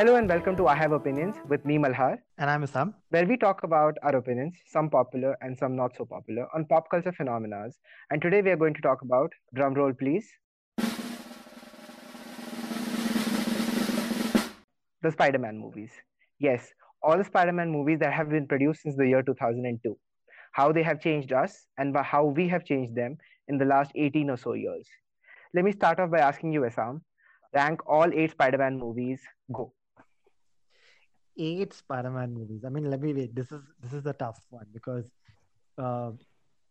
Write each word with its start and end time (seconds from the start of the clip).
Hello 0.00 0.16
and 0.16 0.30
welcome 0.30 0.56
to 0.56 0.66
I 0.66 0.74
Have 0.76 0.92
Opinions 0.92 1.34
with 1.46 1.66
me, 1.66 1.76
Malhar, 1.76 2.16
And 2.38 2.48
I'm 2.48 2.62
Essam. 2.62 2.94
where 3.10 3.26
we 3.26 3.36
talk 3.36 3.64
about 3.64 3.98
our 4.02 4.16
opinions, 4.16 4.54
some 4.66 4.88
popular 4.88 5.36
and 5.42 5.58
some 5.58 5.76
not 5.76 5.94
so 5.94 6.06
popular, 6.06 6.46
on 6.54 6.64
pop 6.64 6.90
culture 6.90 7.12
phenomena. 7.12 7.68
And 8.08 8.22
today 8.22 8.40
we 8.40 8.48
are 8.50 8.56
going 8.56 8.72
to 8.72 8.80
talk 8.80 9.02
about, 9.02 9.30
drum 9.52 9.74
roll 9.74 9.92
please, 9.92 10.26
the 15.02 15.10
Spider 15.10 15.38
Man 15.38 15.58
movies. 15.58 15.90
Yes, 16.38 16.72
all 17.02 17.18
the 17.18 17.24
Spider 17.24 17.52
Man 17.52 17.70
movies 17.70 17.98
that 17.98 18.14
have 18.14 18.30
been 18.30 18.46
produced 18.46 18.80
since 18.80 18.96
the 18.96 19.06
year 19.06 19.22
2002. 19.22 19.98
How 20.52 20.72
they 20.72 20.82
have 20.82 21.02
changed 21.02 21.34
us 21.34 21.66
and 21.76 21.94
how 21.94 22.24
we 22.24 22.48
have 22.48 22.64
changed 22.64 22.94
them 22.94 23.18
in 23.48 23.58
the 23.58 23.66
last 23.66 23.92
18 23.94 24.30
or 24.30 24.38
so 24.38 24.54
years. 24.54 24.88
Let 25.52 25.66
me 25.66 25.72
start 25.72 26.00
off 26.00 26.10
by 26.10 26.20
asking 26.20 26.54
you, 26.54 26.62
Essam, 26.62 27.02
rank 27.52 27.86
all 27.86 28.10
eight 28.14 28.30
Spider 28.30 28.56
Man 28.56 28.78
movies. 28.78 29.20
Go. 29.52 29.74
Eight 31.36 31.72
Spider-Man 31.72 32.34
movies. 32.34 32.64
I 32.64 32.68
mean, 32.68 32.90
let 32.90 33.00
me 33.00 33.14
wait. 33.14 33.34
This 33.34 33.50
is 33.52 33.62
this 33.80 33.92
is 33.92 34.06
a 34.06 34.12
tough 34.12 34.40
one 34.50 34.66
because, 34.72 35.10
uh, 35.78 36.12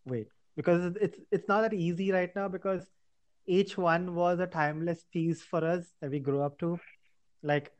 wait, 0.05 0.27
because 0.55 0.95
it's- 0.95 1.19
it's 1.31 1.47
not 1.47 1.61
that 1.61 1.73
easy 1.73 2.11
right 2.11 2.35
now 2.35 2.47
because 2.47 2.89
each 3.45 3.77
one 3.77 4.13
was 4.15 4.39
a 4.39 4.47
timeless 4.47 5.05
piece 5.05 5.43
for 5.43 5.63
us 5.63 5.93
that 6.01 6.11
we 6.11 6.19
grew 6.19 6.41
up 6.41 6.59
to. 6.59 6.77
Like, 7.41 7.71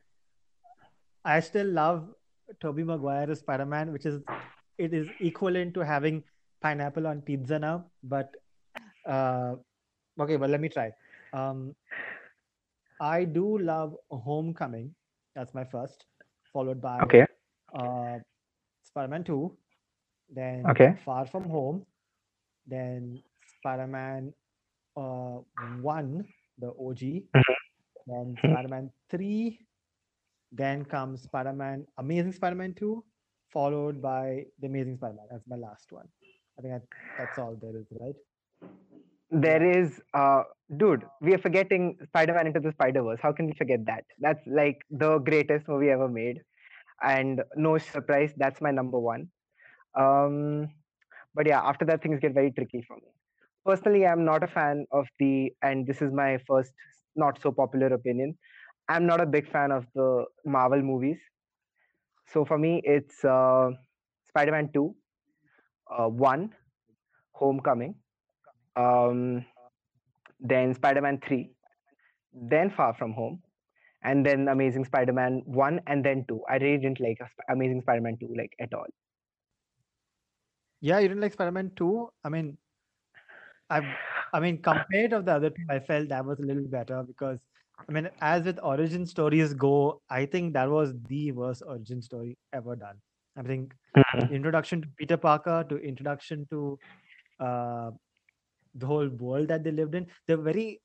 I 1.23 1.39
still 1.41 1.67
love 1.67 2.13
Tobey 2.59 2.83
Maguire 2.83 3.29
as 3.29 3.39
Spider-Man, 3.39 3.91
which 3.91 4.05
is 4.05 4.21
it 4.77 4.93
is 4.93 5.07
equivalent 5.19 5.73
to 5.73 5.81
having 5.85 6.23
pineapple 6.61 7.05
on 7.07 7.21
pizza 7.21 7.59
now. 7.59 7.91
But 8.03 8.35
uh, 9.05 9.55
okay, 10.19 10.37
but 10.37 10.49
let 10.49 10.61
me 10.61 10.69
try. 10.69 10.91
Um, 11.33 11.75
I 12.99 13.25
do 13.25 13.57
love 13.57 13.95
Homecoming. 14.11 14.95
That's 15.35 15.53
my 15.53 15.63
first, 15.63 16.05
followed 16.53 16.81
by 16.81 16.99
Okay. 17.03 17.25
uh, 17.73 18.19
Spider-Man 18.83 19.23
2, 19.23 19.57
then 20.29 20.65
Okay. 20.71 20.95
Far 21.05 21.25
From 21.25 21.43
Home, 21.49 21.85
then 22.67 23.21
Spider-Man 23.59 24.33
uh, 24.97 25.39
1, 25.81 26.25
the 26.59 26.67
OG, 26.79 27.23
then 28.07 28.35
Mhm. 28.35 28.53
Spider-Man 28.53 28.91
3, 29.09 29.59
then 30.51 30.85
comes 30.85 31.23
Spider-Man, 31.23 31.85
Amazing 31.97 32.33
Spider-Man 32.33 32.73
2, 32.75 33.03
followed 33.49 34.01
by 34.01 34.45
The 34.59 34.67
Amazing 34.67 34.97
Spider-Man. 34.97 35.27
That's 35.31 35.47
my 35.47 35.57
last 35.57 35.91
one. 35.91 36.07
I 36.57 36.61
think 36.61 36.73
that, 36.73 36.83
that's 37.17 37.37
all 37.37 37.55
there 37.55 37.75
is, 37.77 37.87
right? 37.99 38.15
There 39.31 39.63
is, 39.63 40.01
uh, 40.13 40.43
dude, 40.77 41.03
we 41.21 41.33
are 41.33 41.37
forgetting 41.37 41.97
Spider 42.07 42.33
Man 42.33 42.47
Into 42.47 42.59
the 42.59 42.71
Spider 42.71 43.03
Verse. 43.03 43.19
How 43.21 43.31
can 43.31 43.45
we 43.47 43.53
forget 43.53 43.85
that? 43.85 44.03
That's 44.19 44.45
like 44.47 44.77
the 44.89 45.19
greatest 45.19 45.67
movie 45.67 45.89
ever 45.89 46.07
made. 46.07 46.41
And 47.03 47.43
no 47.55 47.77
surprise, 47.77 48.33
that's 48.37 48.61
my 48.61 48.71
number 48.71 48.99
one. 48.99 49.29
Um, 49.99 50.69
but 51.35 51.47
yeah, 51.47 51.61
after 51.61 51.85
that, 51.85 52.01
things 52.03 52.19
get 52.19 52.33
very 52.33 52.51
tricky 52.51 52.83
for 52.87 52.97
me. 52.97 53.09
Personally, 53.65 54.05
I'm 54.07 54.25
not 54.25 54.43
a 54.43 54.47
fan 54.47 54.85
of 54.91 55.07
the, 55.19 55.51
and 55.61 55.85
this 55.87 56.01
is 56.01 56.11
my 56.11 56.39
first 56.47 56.73
not 57.15 57.41
so 57.41 57.51
popular 57.51 57.87
opinion. 57.87 58.37
I'm 58.89 59.05
not 59.05 59.21
a 59.21 59.25
big 59.25 59.51
fan 59.51 59.71
of 59.71 59.85
the 59.95 60.25
Marvel 60.45 60.81
movies. 60.81 61.19
So 62.31 62.45
for 62.45 62.57
me, 62.57 62.81
it's 62.83 63.23
uh, 63.25 63.71
Spider 64.27 64.51
Man 64.51 64.69
2, 64.73 64.95
uh, 65.97 66.07
1, 66.09 66.53
Homecoming, 67.33 67.95
um, 68.79 69.45
then 70.39 70.73
Spider 70.73 71.01
Man 71.01 71.19
3, 71.27 71.49
then 72.33 72.69
Far 72.69 72.93
From 72.93 73.13
Home, 73.13 73.41
and 74.03 74.25
then 74.25 74.47
Amazing 74.47 74.85
Spider 74.85 75.13
Man 75.13 75.41
1, 75.45 75.81
and 75.87 76.05
then 76.05 76.25
2. 76.27 76.41
I 76.49 76.57
really 76.57 76.77
didn't 76.77 76.99
like 76.99 77.19
Amazing 77.49 77.81
Spider 77.81 78.01
Man 78.01 78.17
2 78.19 78.33
like 78.37 78.53
at 78.59 78.73
all. 78.73 78.87
Yeah, 80.81 80.99
you 80.99 81.07
didn't 81.09 81.21
like 81.21 81.33
Spider-Man 81.33 81.71
2? 81.75 82.09
I 82.23 82.29
mean, 82.29 82.57
I 83.69 83.81
I 84.33 84.39
mean, 84.39 84.61
compared 84.61 85.13
of 85.13 85.25
the 85.25 85.33
other 85.33 85.49
two, 85.49 85.63
I 85.69 85.79
felt 85.79 86.09
that 86.09 86.25
was 86.25 86.39
a 86.39 86.43
little 86.43 86.67
better 86.67 87.03
because 87.03 87.39
I 87.87 87.91
mean, 87.91 88.09
as 88.21 88.43
with 88.43 88.59
origin 88.63 89.05
stories 89.05 89.53
go, 89.53 90.01
I 90.09 90.25
think 90.25 90.53
that 90.53 90.69
was 90.69 90.93
the 91.07 91.31
worst 91.31 91.63
origin 91.65 92.01
story 92.01 92.37
ever 92.53 92.75
done. 92.75 92.95
I 93.37 93.43
think 93.43 93.73
introduction 94.31 94.81
to 94.81 94.87
Peter 94.97 95.17
Parker 95.17 95.65
to 95.69 95.77
introduction 95.77 96.47
to 96.51 96.79
uh, 97.39 97.91
the 98.75 98.85
whole 98.85 99.09
world 99.09 99.47
that 99.49 99.63
they 99.63 99.71
lived 99.71 99.95
in. 99.95 100.07
They're 100.27 100.37
very, 100.37 100.81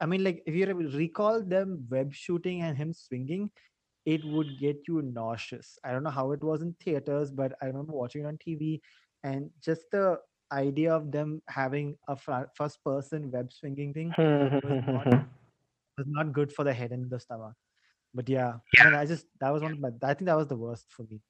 I 0.00 0.06
mean, 0.06 0.24
like 0.24 0.42
if 0.46 0.54
you 0.54 0.66
recall 0.66 1.42
them 1.42 1.86
web 1.90 2.12
shooting 2.12 2.62
and 2.62 2.76
him 2.76 2.92
swinging, 2.92 3.50
it 4.04 4.24
would 4.24 4.58
get 4.58 4.78
you 4.88 5.02
nauseous. 5.02 5.78
I 5.84 5.92
don't 5.92 6.04
know 6.04 6.10
how 6.10 6.32
it 6.32 6.42
was 6.42 6.62
in 6.62 6.74
theaters, 6.80 7.30
but 7.30 7.54
I 7.62 7.66
remember 7.66 7.92
watching 7.92 8.22
it 8.22 8.26
on 8.26 8.38
TV 8.38 8.82
and 9.24 9.50
just 9.60 9.82
the 9.90 10.18
idea 10.52 10.94
of 10.94 11.10
them 11.10 11.42
having 11.48 11.96
a 12.08 12.16
fr- 12.16 12.50
first 12.54 12.82
person 12.84 13.30
web 13.32 13.52
swinging 13.52 13.92
thing 13.92 14.14
hmm, 14.16 14.46
hmm, 14.46 14.58
was 14.62 14.76
hmm, 14.78 14.92
not 14.92 15.08
was 15.98 16.06
not 16.08 16.32
good 16.32 16.52
for 16.52 16.64
the 16.64 16.72
head 16.72 16.92
and 16.92 17.10
the 17.10 17.18
stomach. 17.20 17.54
But 18.14 18.28
yeah, 18.28 18.54
I 18.78 18.84
mean, 18.84 18.94
I 18.94 19.06
just 19.06 19.26
that 19.40 19.50
was 19.50 19.62
one 19.62 19.72
of 19.72 19.80
my. 19.80 19.90
I 20.02 20.14
think 20.14 20.26
that 20.26 20.36
was 20.36 20.46
the 20.48 20.56
worst 20.56 20.86
for 20.90 21.02
me. 21.04 21.20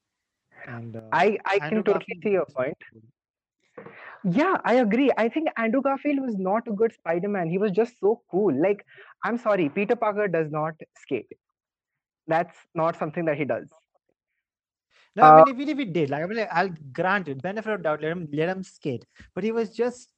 And 0.66 0.96
uh, 0.96 1.00
I, 1.12 1.38
I 1.44 1.58
can 1.60 1.82
totally 1.84 2.20
see 2.22 2.30
your 2.30 2.46
point. 2.46 2.76
Cool. 4.26 4.44
Yeah, 4.44 4.56
I 4.64 4.74
agree. 4.74 5.10
I 5.16 5.28
think 5.28 5.48
Andrew 5.56 5.82
Garfield 5.82 6.20
was 6.20 6.36
not 6.38 6.66
a 6.68 6.72
good 6.72 6.92
Spider 6.92 7.28
Man. 7.28 7.48
He 7.48 7.58
was 7.58 7.72
just 7.72 7.98
so 8.00 8.22
cool. 8.30 8.54
Like, 8.60 8.84
I'm 9.24 9.38
sorry, 9.38 9.68
Peter 9.68 9.96
Parker 9.96 10.28
does 10.28 10.50
not 10.50 10.74
skate. 10.96 11.32
That's 12.26 12.56
not 12.74 12.96
something 12.96 13.24
that 13.26 13.36
he 13.38 13.44
does. 13.44 13.72
No, 15.14 15.24
I 15.24 15.30
Uh, 15.30 15.44
mean, 15.44 15.48
even 15.48 15.68
if 15.68 15.78
he 15.78 15.84
did, 15.84 16.10
like, 16.10 16.22
I 16.22 16.26
mean, 16.26 16.38
like, 16.38 16.48
I'll 16.52 16.70
grant 16.92 17.28
it, 17.28 17.42
benefit 17.42 17.72
of 17.72 17.82
doubt, 17.82 18.02
let 18.02 18.12
him 18.12 18.28
let 18.32 18.48
him 18.48 18.62
skate. 18.62 19.04
But 19.34 19.44
he 19.44 19.52
was 19.52 19.74
just 19.74 20.12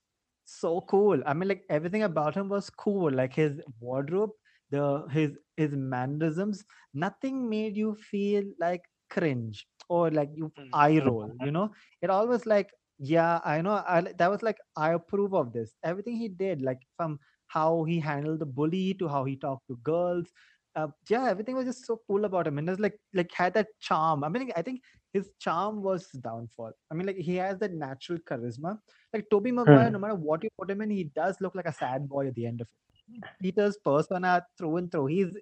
so 0.44 0.80
cool. 0.82 1.22
I 1.26 1.34
mean, 1.34 1.48
like 1.48 1.64
everything 1.68 2.02
about 2.02 2.34
him 2.34 2.48
was 2.48 2.70
cool. 2.70 3.10
Like 3.12 3.34
his 3.34 3.60
wardrobe, 3.80 4.30
the 4.70 5.06
his 5.10 5.38
his 5.56 5.74
mannerisms, 5.76 6.64
nothing 6.94 7.48
made 7.48 7.76
you 7.76 7.94
feel 7.94 8.44
like 8.58 8.84
cringe 9.10 9.66
or 9.88 10.10
like 10.10 10.30
you 10.34 10.52
eye 10.72 11.00
roll. 11.04 11.30
You 11.38 11.50
know, 11.52 11.72
it 12.02 12.10
always 12.10 12.46
like, 12.46 12.70
yeah, 12.98 13.40
I 13.44 13.60
know. 13.62 13.72
I 13.86 14.00
that 14.18 14.30
was 14.30 14.42
like 14.42 14.58
I 14.76 14.92
approve 14.92 15.34
of 15.34 15.52
this. 15.52 15.74
Everything 15.84 16.16
he 16.16 16.28
did, 16.28 16.62
like 16.62 16.80
from 16.96 17.18
how 17.46 17.84
he 17.84 18.00
handled 18.00 18.40
the 18.40 18.46
bully 18.46 18.94
to 18.94 19.08
how 19.08 19.24
he 19.24 19.36
talked 19.36 19.66
to 19.68 19.76
girls. 19.82 20.32
Uh, 20.76 20.88
yeah, 21.08 21.28
everything 21.28 21.56
was 21.56 21.64
just 21.66 21.86
so 21.86 22.00
cool 22.06 22.24
about 22.24 22.46
him, 22.46 22.58
and 22.58 22.68
it 22.68 22.72
was 22.72 22.80
like 22.80 22.98
like 23.14 23.32
had 23.32 23.54
that 23.54 23.68
charm. 23.80 24.24
I 24.24 24.28
mean, 24.28 24.50
I 24.56 24.62
think 24.62 24.82
his 25.12 25.30
charm 25.40 25.82
was 25.82 26.08
downfall. 26.22 26.72
I 26.90 26.94
mean, 26.94 27.06
like 27.06 27.16
he 27.16 27.36
has 27.36 27.58
that 27.58 27.72
natural 27.72 28.18
charisma. 28.18 28.78
Like 29.12 29.26
Tobey 29.30 29.52
Maguire, 29.52 29.90
Hmm. 29.90 29.92
no 29.92 29.98
matter 29.98 30.14
what 30.14 30.42
you 30.44 30.50
put 30.58 30.70
him 30.70 30.80
in, 30.82 30.90
he 30.90 31.04
does 31.04 31.40
look 31.40 31.54
like 31.54 31.66
a 31.66 31.72
sad 31.72 32.08
boy 32.08 32.28
at 32.28 32.34
the 32.34 32.46
end 32.46 32.60
of 32.60 32.68
it. 32.68 33.24
Peter's 33.40 33.76
persona 33.84 34.44
through 34.56 34.76
and 34.76 34.92
through. 34.92 35.06
He's 35.06 35.36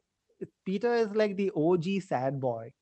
Peter 0.64 0.94
is 0.94 1.10
like 1.14 1.36
the 1.36 1.50
OG 1.54 2.00
sad 2.00 2.40
boy 2.40 2.72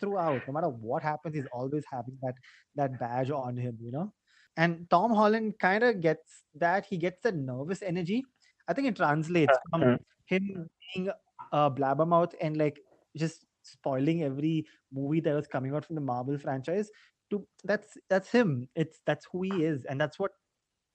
throughout. 0.00 0.46
No 0.46 0.52
matter 0.52 0.68
what 0.68 1.02
happens, 1.02 1.34
he's 1.34 1.46
always 1.52 1.84
having 1.90 2.18
that 2.22 2.34
that 2.76 2.98
badge 2.98 3.30
on 3.30 3.56
him, 3.56 3.78
you 3.80 3.92
know. 3.92 4.12
And 4.56 4.88
Tom 4.90 5.12
Holland 5.12 5.54
kind 5.58 5.82
of 5.84 6.00
gets 6.00 6.44
that. 6.54 6.86
He 6.86 6.96
gets 6.98 7.22
that 7.22 7.34
nervous 7.34 7.82
energy. 7.82 8.24
I 8.68 8.72
think 8.74 8.88
it 8.88 8.96
translates 8.96 9.58
from 9.70 9.82
Mhm. 9.82 9.98
him 10.26 10.68
being 10.94 11.10
a 11.52 11.70
blabbermouth 11.70 12.34
and 12.40 12.56
like 12.56 12.80
just 13.16 13.46
spoiling 13.62 14.22
every 14.22 14.66
movie 14.92 15.20
that 15.20 15.34
was 15.34 15.46
coming 15.46 15.74
out 15.74 15.84
from 15.84 15.94
the 15.96 16.00
Marvel 16.00 16.38
franchise 16.38 16.90
to 17.30 17.46
that's 17.64 17.96
that's 18.08 18.30
him. 18.30 18.68
It's 18.74 19.00
that's 19.06 19.26
who 19.32 19.42
he 19.42 19.64
is, 19.64 19.84
and 19.86 20.00
that's 20.00 20.18
what 20.18 20.32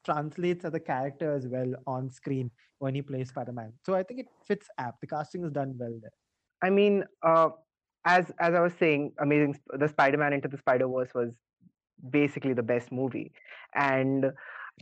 translates 0.06 0.66
as 0.66 0.74
a 0.74 0.80
character 0.80 1.34
as 1.34 1.48
well 1.48 1.74
on 1.88 2.10
screen 2.10 2.52
when 2.80 2.96
he 2.96 3.02
plays 3.02 3.30
Spider-Man. 3.30 3.74
So 3.86 3.96
I 3.96 4.04
think 4.04 4.22
it 4.22 4.28
fits 4.46 4.68
apt. 4.78 5.02
The 5.02 5.08
casting 5.08 5.44
is 5.44 5.52
done 5.52 5.76
well 5.78 5.98
there. 6.02 6.12
I 6.62 6.70
mean, 6.70 7.04
uh, 7.24 7.50
as 8.06 8.32
as 8.40 8.54
I 8.54 8.60
was 8.62 8.74
saying, 8.80 9.14
Amazing 9.20 9.60
the 9.78 9.88
Spider-Man 9.88 10.34
Into 10.34 10.48
the 10.48 10.58
Spider-Verse 10.58 11.10
was 11.14 11.32
basically 12.10 12.54
the 12.54 12.64
best 12.64 12.92
movie. 12.92 13.32
And 13.76 14.32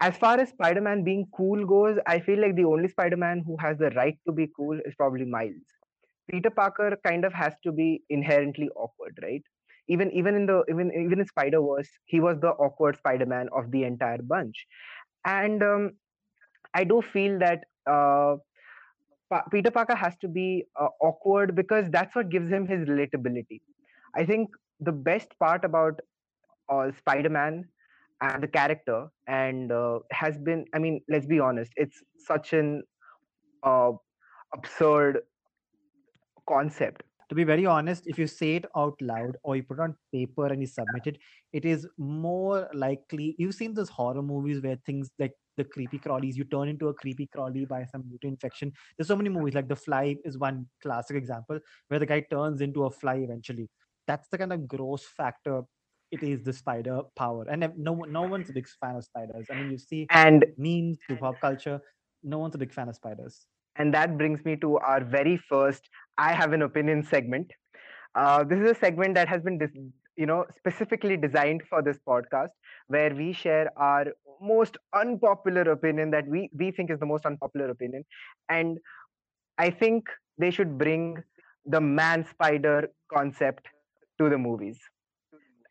as 0.02 0.16
far 0.18 0.40
as 0.40 0.50
Spider-Man 0.50 1.04
being 1.04 1.26
cool 1.36 1.66
goes, 1.66 1.98
I 2.06 2.20
feel 2.20 2.40
like 2.40 2.56
the 2.56 2.66
only 2.66 2.88
Spider-Man 2.88 3.44
who 3.46 3.58
has 3.60 3.78
the 3.78 3.90
right 3.92 4.18
to 4.28 4.34
be 4.34 4.48
cool 4.56 4.80
is 4.86 4.94
probably 4.96 5.26
Miles. 5.26 5.68
Peter 6.30 6.50
Parker 6.50 6.98
kind 7.06 7.26
of 7.26 7.34
has 7.34 7.54
to 7.64 7.72
be 7.72 8.04
inherently 8.10 8.70
awkward, 8.76 9.18
right? 9.24 9.42
Even 9.90 10.12
even 10.12 10.36
in 10.36 10.46
the 10.46 10.64
even 10.70 10.92
even 10.94 11.20
in 11.20 11.26
Spider-Verse, 11.28 11.90
he 12.06 12.20
was 12.20 12.40
the 12.40 12.50
awkward 12.50 12.98
Spider-Man 12.98 13.50
of 13.56 13.72
the 13.72 13.84
entire 13.84 14.22
bunch. 14.22 14.68
And 15.26 15.64
um, 15.64 15.92
I 16.74 16.84
do 16.84 17.02
feel 17.02 17.40
that 17.40 17.64
uh, 17.90 18.36
Peter 19.52 19.72
Parker 19.72 19.96
has 19.96 20.16
to 20.18 20.28
be 20.28 20.66
uh, 20.80 20.88
awkward 21.02 21.56
because 21.56 21.90
that's 21.90 22.16
what 22.16 22.30
gives 22.30 22.50
him 22.50 22.68
his 22.68 22.88
relatability. 22.88 23.62
I 24.16 24.26
think 24.26 24.50
the 24.80 24.92
best 24.92 25.38
part 25.40 25.66
about 25.66 26.00
uh, 26.70 26.92
Spider-Man 26.98 27.66
and 28.22 28.44
the 28.44 28.48
character 28.48 29.08
and 29.28 29.72
uh, 29.72 30.00
has 30.12 30.38
been, 30.38 30.66
I 30.74 30.80
mean, 30.80 31.02
let's 31.10 31.26
be 31.26 31.40
honest, 31.40 31.72
it's 31.76 32.02
such 32.18 32.54
an 32.54 32.84
uh, 33.64 33.92
absurd 34.54 35.20
concept 36.48 37.04
to 37.30 37.36
be 37.36 37.44
very 37.44 37.66
honest, 37.66 38.08
if 38.08 38.18
you 38.18 38.28
say 38.28 38.56
it 38.56 38.66
out 38.76 38.96
loud 39.02 39.36
or 39.44 39.56
you 39.56 39.64
put 39.64 39.80
it 39.80 39.82
on 39.82 39.96
paper 40.14 40.48
and 40.48 40.62
you 40.62 40.68
submit 40.68 41.08
it, 41.08 41.18
it 41.52 41.66
is 41.66 41.88
more 41.98 42.70
likely. 42.74 43.36
You've 43.38 43.56
seen 43.56 43.74
those 43.74 43.90
horror 43.90 44.22
movies 44.22 44.62
where 44.62 44.78
things 44.86 45.10
like 45.20 45.34
the 45.58 45.64
creepy 45.64 46.00
crawlies, 46.00 46.36
you 46.36 46.44
turn 46.46 46.70
into 46.70 46.88
a 46.88 46.94
creepy 46.94 47.28
crawly 47.28 47.66
by 47.66 47.86
some 47.86 48.04
mutant 48.08 48.34
infection. 48.34 48.72
There's 48.98 49.08
so 49.08 49.16
many 49.16 49.30
movies 49.30 49.54
like 49.56 49.68
The 49.68 49.76
Fly 49.76 50.16
is 50.24 50.38
one 50.38 50.68
classic 50.82 51.18
example 51.18 51.60
where 51.88 52.00
the 52.00 52.06
guy 52.06 52.22
turns 52.22 52.62
into 52.62 52.86
a 52.86 52.92
fly 52.92 53.16
eventually. 53.16 53.70
That's 54.08 54.28
the 54.30 54.38
kind 54.38 54.54
of 54.54 54.68
gross 54.68 55.04
factor 55.06 55.64
it 56.12 56.24
is 56.24 56.44
the 56.44 56.54
spider 56.54 57.02
power. 57.16 57.46
And 57.50 57.70
no 57.78 57.96
no 57.96 58.22
one's 58.22 58.50
a 58.50 58.54
big 58.54 58.68
fan 58.80 58.96
of 58.96 59.04
spiders. 59.04 59.48
I 59.52 59.56
mean, 59.56 59.72
you 59.72 59.78
see 59.78 60.08
and 60.10 60.46
memes 60.58 60.98
to 61.10 61.16
pop 61.18 61.40
culture. 61.42 61.82
No 62.24 62.40
one's 62.40 62.56
a 62.56 62.58
big 62.58 62.74
fan 62.74 62.90
of 62.90 62.96
spiders. 62.96 63.46
And 63.76 63.94
that 63.94 64.18
brings 64.18 64.44
me 64.46 64.56
to 64.58 64.78
our 64.78 65.04
very 65.04 65.38
first 65.38 65.90
I 66.18 66.34
have 66.34 66.54
an 66.54 66.62
opinion 66.62 67.04
segment. 67.04 67.52
Uh, 68.16 68.44
this 68.44 68.60
is 68.60 68.72
a 68.72 68.76
segment 68.76 69.16
that 69.16 69.28
has 69.28 69.44
been, 69.44 69.58
dis- 69.60 69.78
you 70.16 70.26
know, 70.26 70.46
specifically 70.56 71.18
designed 71.18 71.62
for 71.70 71.82
this 71.84 72.00
podcast, 72.08 72.50
where 72.88 73.14
we 73.14 73.34
share 73.34 73.70
our 73.78 74.08
most 74.42 74.78
unpopular 74.94 75.62
opinion 75.72 76.12
that 76.12 76.28
we 76.28 76.50
we 76.58 76.72
think 76.72 76.92
is 76.92 77.00
the 77.00 77.06
most 77.06 77.26
unpopular 77.26 77.70
opinion, 77.70 78.06
and 78.50 78.78
I 79.58 79.70
think 79.70 80.06
they 80.38 80.52
should 80.52 80.78
bring 80.78 81.18
the 81.66 81.82
man 81.82 82.26
spider 82.30 82.90
concept 83.14 83.68
to 84.20 84.30
the 84.30 84.38
movies. 84.38 84.80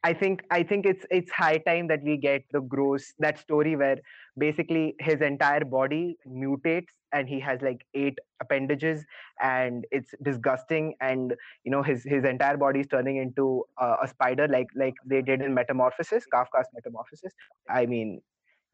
I 0.04 0.12
think 0.12 0.42
I 0.50 0.62
think 0.62 0.86
it's 0.86 1.04
it's 1.10 1.30
high 1.30 1.58
time 1.58 1.88
that 1.88 2.02
we 2.02 2.16
get 2.16 2.42
the 2.52 2.60
gross 2.60 3.12
that 3.18 3.38
story 3.38 3.74
where 3.76 3.96
basically 4.38 4.94
his 5.00 5.20
entire 5.20 5.64
body 5.64 6.16
mutates 6.28 6.92
and 7.12 7.28
he 7.28 7.40
has 7.40 7.60
like 7.62 7.84
eight 7.94 8.18
appendages 8.40 9.04
and 9.42 9.84
it's 9.90 10.14
disgusting 10.22 10.94
and 11.00 11.34
you 11.64 11.72
know 11.72 11.82
his 11.82 12.04
his 12.04 12.24
entire 12.24 12.56
body 12.56 12.80
is 12.80 12.86
turning 12.86 13.16
into 13.16 13.64
a 13.80 14.06
spider 14.06 14.46
like 14.48 14.68
like 14.76 14.94
they 15.04 15.22
did 15.22 15.40
in 15.40 15.54
Metamorphosis, 15.54 16.24
Kafka's 16.32 16.68
Metamorphosis. 16.74 17.32
I 17.68 17.86
mean, 17.86 18.20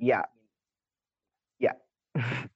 yeah, 0.02 0.24
yeah. 1.60 1.74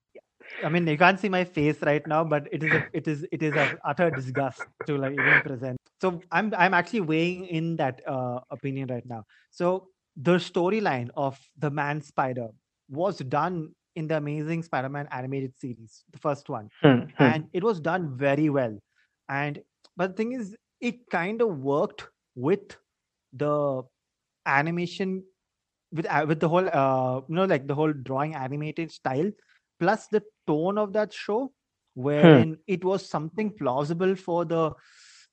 I 0.62 0.70
mean, 0.70 0.86
you 0.86 0.98
can't 0.98 1.20
see 1.20 1.28
my 1.28 1.44
face 1.44 1.82
right 1.82 2.06
now, 2.06 2.24
but 2.24 2.48
it 2.52 2.62
is 2.64 2.74
a, 2.74 2.84
it 2.92 3.08
is 3.08 3.26
it 3.32 3.42
is 3.42 3.56
a 3.56 3.78
utter 3.84 4.10
disgust 4.10 4.66
to 4.86 4.98
like 4.98 5.14
even 5.14 5.42
present. 5.42 5.78
So 6.00 6.22
I'm 6.32 6.54
I'm 6.56 6.74
actually 6.74 7.02
weighing 7.02 7.46
in 7.46 7.76
that 7.78 8.02
uh, 8.08 8.40
opinion 8.50 8.88
right 8.88 9.06
now. 9.06 9.24
So 9.50 9.88
the 10.16 10.36
storyline 10.36 11.10
of 11.16 11.38
the 11.58 11.70
man 11.70 12.02
spider 12.02 12.48
was 12.90 13.18
done 13.18 13.70
in 13.96 14.08
the 14.08 14.16
Amazing 14.18 14.62
Spider-Man 14.62 15.08
animated 15.12 15.56
series, 15.56 16.04
the 16.12 16.18
first 16.18 16.48
one, 16.50 16.70
Hmm, 16.82 17.00
hmm. 17.18 17.24
and 17.24 17.46
it 17.52 17.64
was 17.64 17.80
done 17.80 18.16
very 18.16 18.50
well. 18.50 18.78
And 19.28 19.62
but 19.96 20.08
the 20.10 20.14
thing 20.22 20.32
is, 20.32 20.56
it 20.80 21.08
kind 21.10 21.42
of 21.42 21.58
worked 21.60 22.08
with 22.36 22.76
the 23.32 23.82
animation 24.46 25.24
with 25.92 26.06
uh, 26.06 26.24
with 26.26 26.40
the 26.40 26.48
whole 26.48 26.68
uh 26.72 27.20
you 27.28 27.34
know 27.34 27.44
like 27.44 27.66
the 27.66 27.74
whole 27.74 27.92
drawing 27.92 28.34
animated 28.34 28.90
style 28.90 29.30
plus 29.78 30.06
the 30.08 30.22
tone 30.46 30.78
of 30.78 30.92
that 30.92 31.12
show 31.12 31.52
wherein 31.94 32.58
it 32.66 32.84
was 32.84 33.08
something 33.08 33.50
plausible 33.50 34.14
for 34.14 34.44
the 34.44 34.72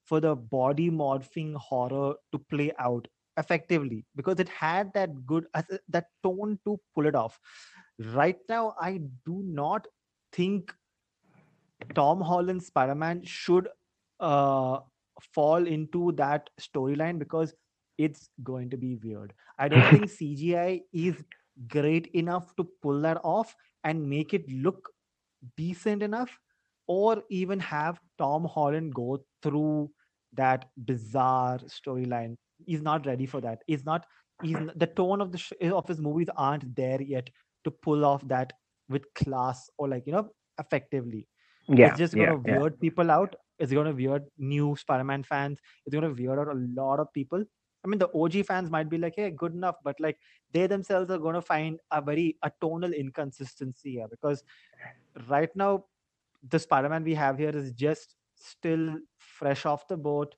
for 0.05 0.19
the 0.19 0.35
body 0.35 0.89
morphing 0.89 1.55
horror 1.55 2.13
to 2.31 2.39
play 2.49 2.71
out 2.79 3.07
effectively 3.37 4.05
because 4.15 4.39
it 4.39 4.49
had 4.49 4.93
that 4.93 5.25
good 5.25 5.45
uh, 5.53 5.63
that 5.89 6.05
tone 6.23 6.59
to 6.65 6.79
pull 6.93 7.05
it 7.07 7.15
off. 7.15 7.39
Right 7.99 8.37
now 8.49 8.75
i 8.79 8.99
do 9.25 9.41
not 9.45 9.87
think 10.31 10.73
tom 11.95 12.21
holland's 12.21 12.67
spider-man 12.67 13.23
should 13.23 13.67
uh 14.19 14.79
fall 15.21 15.67
into 15.67 16.11
that 16.13 16.49
storyline 16.59 17.19
because 17.19 17.53
it's 17.97 18.29
going 18.43 18.69
to 18.69 18.77
be 18.77 18.95
weird. 18.95 19.33
I 19.57 19.67
don't 19.67 19.89
think 19.91 20.05
cgi 20.05 20.81
is 20.93 21.23
great 21.67 22.07
enough 22.07 22.55
to 22.55 22.67
pull 22.81 23.01
that 23.01 23.19
off 23.23 23.55
and 23.83 24.09
make 24.09 24.33
it 24.33 24.49
look 24.49 24.89
decent 25.57 26.01
enough 26.01 26.39
or 26.87 27.23
even 27.29 27.59
have 27.59 27.99
tom 28.17 28.45
holland 28.45 28.93
go 28.93 29.23
through 29.41 29.89
that 30.35 30.69
bizarre 30.85 31.59
storyline. 31.59 32.35
He's 32.65 32.81
not 32.81 33.05
ready 33.05 33.25
for 33.25 33.41
that. 33.41 33.59
He's 33.67 33.85
not 33.85 34.05
he's 34.41 34.57
the 34.75 34.87
tone 34.87 35.21
of 35.21 35.31
the 35.31 35.37
sh- 35.37 35.53
of 35.61 35.87
his 35.87 35.99
movies 35.99 36.27
aren't 36.35 36.75
there 36.75 37.01
yet 37.01 37.29
to 37.63 37.71
pull 37.71 38.05
off 38.05 38.27
that 38.27 38.53
with 38.89 39.05
class 39.13 39.69
or 39.77 39.87
like 39.87 40.05
you 40.07 40.13
know 40.13 40.29
effectively. 40.59 41.27
Yeah, 41.67 41.89
it's 41.89 41.97
just 41.97 42.15
gonna 42.15 42.41
yeah. 42.45 42.59
weird 42.59 42.79
people 42.79 43.11
out. 43.11 43.35
It's 43.59 43.71
gonna 43.71 43.93
weird 43.93 44.23
new 44.37 44.75
spider-man 44.75 45.23
fans. 45.23 45.59
It's 45.85 45.93
gonna 45.93 46.13
weird 46.13 46.39
out 46.39 46.47
a 46.47 46.59
lot 46.81 46.99
of 46.99 47.13
people 47.13 47.43
i 47.83 47.87
mean 47.87 47.99
the 47.99 48.07
og 48.13 48.33
fans 48.47 48.69
might 48.69 48.89
be 48.89 48.97
like 48.97 49.15
hey 49.15 49.29
good 49.31 49.53
enough 49.53 49.77
but 49.83 49.99
like 49.99 50.19
they 50.51 50.67
themselves 50.67 51.11
are 51.11 51.17
gonna 51.19 51.41
find 51.41 51.79
a 51.91 52.01
very 52.01 52.37
a 52.43 52.51
tonal 52.61 52.93
inconsistency 52.93 53.91
here 53.91 54.07
because 54.07 54.43
right 55.27 55.55
now 55.55 55.85
the 56.49 56.59
spider-man 56.59 57.03
we 57.03 57.13
have 57.13 57.37
here 57.37 57.49
is 57.55 57.71
just 57.73 58.15
still 58.35 58.99
fresh 59.17 59.65
off 59.65 59.87
the 59.87 59.97
boat 59.97 60.35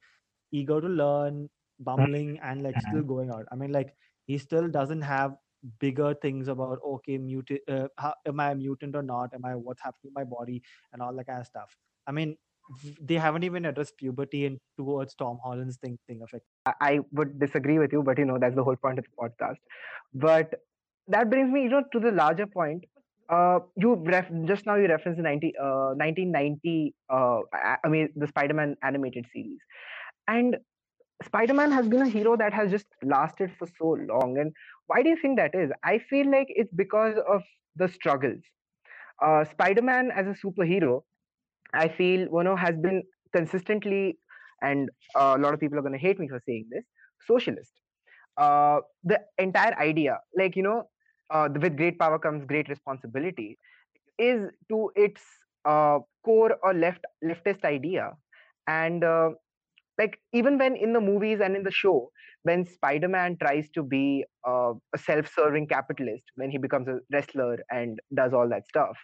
eager 0.51 0.81
to 0.81 0.87
learn 0.87 1.49
bumbling 1.79 2.39
and 2.39 2.63
like 2.63 2.81
still 2.81 3.03
going 3.03 3.29
out. 3.31 3.45
I 3.51 3.55
mean 3.55 3.71
like 3.71 3.95
he 4.25 4.37
still 4.39 4.67
doesn't 4.69 5.01
have 5.03 5.37
bigger 5.79 6.13
things 6.15 6.47
about 6.47 6.79
okay 6.85 7.17
mutant 7.17 7.61
uh, 7.69 7.87
how, 7.97 8.13
am 8.25 8.39
i 8.39 8.51
a 8.51 8.55
mutant 8.55 8.95
or 8.95 9.03
not? 9.03 9.33
Am 9.33 9.45
i 9.45 9.55
what's 9.55 9.81
happening 9.81 10.11
to 10.11 10.15
my 10.15 10.23
body? 10.25 10.63
and 10.93 11.01
all 11.01 11.15
that 11.15 11.27
kind 11.27 11.41
of 11.41 11.47
stuff. 11.47 11.77
I 12.07 12.11
mean 12.11 12.37
they 13.01 13.15
haven't 13.15 13.43
even 13.43 13.65
addressed 13.65 13.97
puberty 13.97 14.45
and 14.45 14.59
towards 14.77 15.13
tom 15.15 15.37
holland's 15.43 15.77
thing 15.77 15.97
thing 16.07 16.21
of 16.21 16.29
it 16.33 16.43
I- 16.81 16.99
would 17.11 17.39
disagree 17.39 17.77
with 17.79 17.91
you, 17.93 18.01
but 18.03 18.17
you 18.17 18.25
know 18.25 18.37
that's 18.39 18.55
the 18.55 18.63
whole 18.63 18.75
point 18.75 18.97
of 18.99 19.05
the 19.05 19.15
podcast. 19.23 19.57
But 20.13 20.55
that 21.07 21.29
brings 21.29 21.51
me, 21.51 21.63
you 21.63 21.69
know, 21.69 21.83
to 21.93 21.99
the 21.99 22.11
larger 22.11 22.47
point. 22.47 22.85
Uh, 23.29 23.59
you 23.75 23.95
ref- 23.95 24.31
just 24.45 24.65
now 24.65 24.75
you 24.75 24.87
referenced 24.87 25.17
the 25.17 25.23
90, 25.23 25.53
uh, 25.61 25.93
1990. 25.95 26.95
Uh, 27.09 27.39
I 27.83 27.87
mean 27.87 28.09
the 28.15 28.27
Spider-Man 28.27 28.75
animated 28.83 29.27
series, 29.33 29.59
and 30.27 30.57
Spider-Man 31.23 31.71
has 31.71 31.87
been 31.87 32.01
a 32.01 32.09
hero 32.09 32.35
that 32.37 32.53
has 32.53 32.71
just 32.71 32.87
lasted 33.03 33.51
for 33.59 33.67
so 33.79 33.97
long. 34.13 34.37
And 34.39 34.53
why 34.87 35.01
do 35.03 35.09
you 35.09 35.17
think 35.21 35.37
that 35.37 35.55
is? 35.55 35.71
I 35.83 35.99
feel 36.09 36.29
like 36.31 36.47
it's 36.49 36.73
because 36.73 37.17
of 37.27 37.43
the 37.75 37.87
struggles. 37.89 38.41
Uh, 39.21 39.43
Spider-Man 39.45 40.11
as 40.11 40.27
a 40.27 40.35
superhero, 40.45 41.03
I 41.75 41.87
feel 41.89 42.27
know 42.43 42.55
has 42.55 42.75
been 42.77 43.03
consistently, 43.35 44.17
and 44.61 44.89
a 45.15 45.37
lot 45.37 45.53
of 45.53 45.59
people 45.59 45.77
are 45.77 45.81
going 45.81 45.93
to 45.93 45.99
hate 45.99 46.19
me 46.19 46.27
for 46.27 46.41
saying 46.47 46.67
this, 46.71 46.85
socialist. 47.27 47.71
Uh, 48.37 48.79
the 49.03 49.19
entire 49.37 49.77
idea, 49.79 50.19
like 50.37 50.55
you 50.55 50.63
know, 50.63 50.83
uh, 51.29 51.49
with 51.61 51.77
great 51.77 51.99
power 51.99 52.19
comes 52.19 52.45
great 52.45 52.69
responsibility, 52.69 53.57
is 54.19 54.49
to 54.69 54.91
its 54.95 55.21
uh, 55.65 55.99
core 56.23 56.57
a 56.69 56.73
left 56.73 57.05
leftist 57.23 57.63
idea, 57.63 58.11
and 58.67 59.03
uh, 59.03 59.29
like 59.97 60.19
even 60.33 60.57
when 60.57 60.75
in 60.75 60.93
the 60.93 61.01
movies 61.01 61.39
and 61.41 61.55
in 61.55 61.63
the 61.63 61.71
show, 61.71 62.11
when 62.43 62.65
Spider-Man 62.65 63.37
tries 63.41 63.69
to 63.71 63.83
be 63.83 64.25
uh, 64.47 64.73
a 64.93 64.97
self-serving 64.97 65.67
capitalist, 65.67 66.23
when 66.35 66.51
he 66.51 66.57
becomes 66.57 66.87
a 66.87 66.99
wrestler 67.11 67.57
and 67.71 67.99
does 68.13 68.33
all 68.33 68.49
that 68.49 68.67
stuff, 68.67 68.97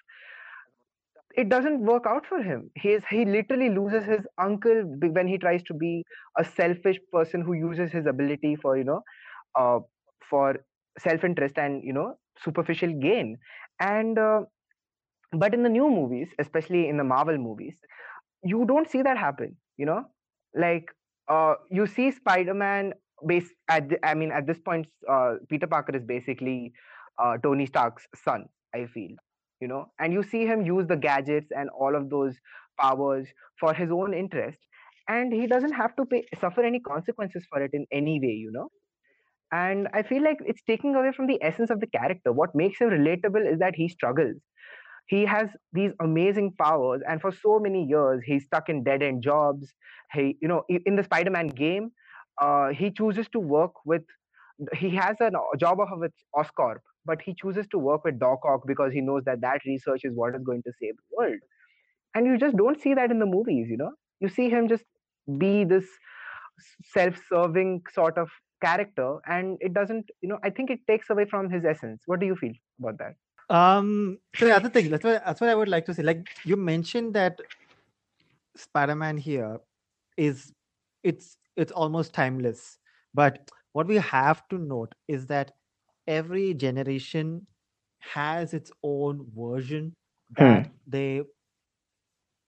it 1.36 1.50
doesn't 1.50 1.80
work 1.80 2.06
out 2.08 2.26
for 2.26 2.42
him. 2.42 2.70
He 2.76 2.90
is 2.90 3.04
he 3.10 3.26
literally 3.26 3.70
loses 3.70 4.06
his 4.06 4.26
uncle 4.40 4.84
when 5.18 5.28
he 5.28 5.38
tries 5.38 5.64
to 5.64 5.74
be 5.74 6.04
a 6.38 6.44
selfish 6.44 6.98
person 7.12 7.42
who 7.42 7.54
uses 7.54 7.92
his 7.92 8.06
ability 8.06 8.56
for 8.56 8.78
you 8.78 8.84
know 8.84 9.02
uh, 9.56 9.80
for 10.30 10.56
self-interest 11.00 11.58
and 11.58 11.84
you 11.84 11.94
know 11.94 12.16
superficial 12.44 12.94
gain. 13.00 13.38
And 13.80 14.18
uh, 14.20 14.42
but 15.34 15.54
in 15.54 15.64
the 15.64 15.70
new 15.70 15.90
movies, 15.90 16.28
especially 16.40 16.88
in 16.90 16.98
the 16.98 17.04
Marvel 17.04 17.38
movies, 17.38 17.76
you 18.44 18.66
don't 18.66 18.90
see 18.90 19.02
that 19.02 19.18
happen. 19.18 19.56
You 19.78 19.86
know, 19.86 20.04
like 20.56 20.86
uh, 21.30 21.56
you 21.70 21.88
see 21.88 22.12
Spider-Man 22.12 22.94
base 23.28 23.50
at 23.70 23.90
the, 23.90 24.06
I 24.06 24.14
mean 24.16 24.32
at 24.32 24.48
this 24.48 24.60
point, 24.60 24.88
uh, 25.10 25.36
Peter 25.50 25.68
Parker 25.68 25.96
is 25.96 26.04
basically 26.04 26.74
uh, 27.22 27.38
Tony 27.44 27.66
Stark's 27.66 28.08
son. 28.24 28.46
I 28.74 28.86
feel 28.94 29.12
you 29.62 29.68
know 29.68 29.86
and 30.00 30.14
you 30.14 30.24
see 30.24 30.46
him 30.46 30.62
use 30.64 30.88
the 30.88 30.98
gadgets 30.98 31.52
and 31.56 31.70
all 31.70 31.96
of 31.96 32.10
those 32.10 32.36
powers 32.80 33.28
for 33.60 33.74
his 33.74 33.92
own 33.92 34.14
interest 34.14 34.60
and 35.08 35.34
he 35.34 35.48
doesn't 35.48 35.74
have 35.74 35.96
to 35.96 36.06
pay 36.06 36.24
suffer 36.42 36.64
any 36.64 36.80
consequences 36.80 37.46
for 37.50 37.62
it 37.62 37.72
in 37.74 37.86
any 37.92 38.20
way 38.20 38.36
you 38.46 38.52
know? 38.52 38.70
And 39.54 39.88
i 39.94 40.04
feel 40.04 40.24
like 40.24 40.40
it's 40.46 40.62
taking 40.68 40.96
away 40.96 41.12
from 41.16 41.28
the 41.28 41.40
essence 41.44 41.72
of 41.72 41.80
the 41.82 41.88
character. 41.88 42.32
What 42.34 42.56
makes 42.56 42.80
him 42.80 42.90
relatable 42.90 43.52
is 43.52 43.60
that 43.60 43.76
he 43.76 43.90
struggles. 43.90 44.38
He 45.08 45.26
has 45.26 45.50
these 45.74 45.92
amazing 46.02 46.54
powers 46.60 47.02
and 47.08 47.22
for 47.22 47.32
so 47.32 47.60
many 47.60 47.86
years 47.86 48.22
he's 48.26 48.46
stuck 48.46 48.70
in 48.70 48.84
dead 48.84 49.04
end 49.04 49.24
jobs. 49.24 49.74
He 50.14 50.38
you 50.42 50.48
know 50.48 50.64
in 50.70 50.96
the 50.96 51.04
spider-man 51.04 51.48
game 51.50 51.92
uh, 52.42 52.70
he 52.70 52.92
chooses 52.92 53.28
to 53.34 53.40
work 53.40 53.74
with 53.86 54.04
he 54.78 54.92
has 54.96 55.18
a 55.22 55.32
job 55.60 55.80
offer 55.80 55.98
with 55.98 56.14
oscorp 56.36 56.80
but 57.06 57.22
he 57.22 57.34
chooses 57.34 57.68
to 57.72 57.80
work 57.80 58.04
with 58.04 58.20
doc 58.20 58.40
ock 58.46 58.62
because 58.68 58.94
he 58.94 59.02
knows 59.02 59.24
that 59.26 59.42
that 59.42 59.62
research 59.66 60.02
is 60.04 60.14
what 60.16 60.36
is 60.36 60.44
going 60.44 60.64
to 60.64 60.72
save 60.80 60.96
the 60.96 61.18
world. 61.18 61.40
And 62.14 62.26
you 62.26 62.38
just 62.38 62.58
don't 62.58 62.82
see 62.82 62.94
that 62.94 63.12
in 63.12 63.20
the 63.20 63.26
movies 63.26 63.68
you 63.70 63.78
know? 63.78 63.92
You 64.20 64.30
see 64.30 64.50
him 64.50 64.68
just 64.68 64.84
be 65.38 65.64
this 65.64 65.86
self-serving 66.94 67.82
sort 67.94 68.18
of 68.18 68.30
character 68.62 69.18
and 69.26 69.58
it 69.60 69.74
doesn't 69.74 70.06
you 70.22 70.30
know 70.30 70.38
i 70.44 70.50
think 70.50 70.70
it 70.70 70.80
takes 70.88 71.10
away 71.10 71.26
from 71.26 71.50
his 71.50 71.66
essence. 71.66 72.04
What 72.06 72.20
do 72.20 72.26
you 72.28 72.36
feel 72.36 72.54
about 72.80 73.00
that? 73.00 73.56
Um 73.56 74.20
so 74.36 74.46
the 74.46 74.56
other 74.56 74.70
thing 74.70 74.90
that's 74.90 75.04
what 75.04 75.24
that's 75.26 75.42
what 75.42 75.50
i 75.50 75.56
would 75.56 75.68
like 75.68 75.86
to 75.88 75.94
say. 75.94 76.04
Like 76.04 76.28
you 76.44 76.56
mentioned 76.56 77.16
that 77.16 77.40
spider-man 78.56 79.18
here 79.18 79.60
is 80.18 80.54
it's 81.04 81.38
it's 81.56 81.72
almost 81.72 82.14
timeless. 82.14 82.78
But 83.14 83.50
what 83.74 83.88
we 83.88 83.98
have 83.98 84.48
to 84.50 84.58
note 84.58 84.94
is 85.08 85.26
that 85.28 85.54
every 86.08 86.54
generation 86.54 87.48
has 88.00 88.54
its 88.54 88.72
own 88.84 89.26
version 89.36 89.96
that 90.38 90.66
they 90.88 91.22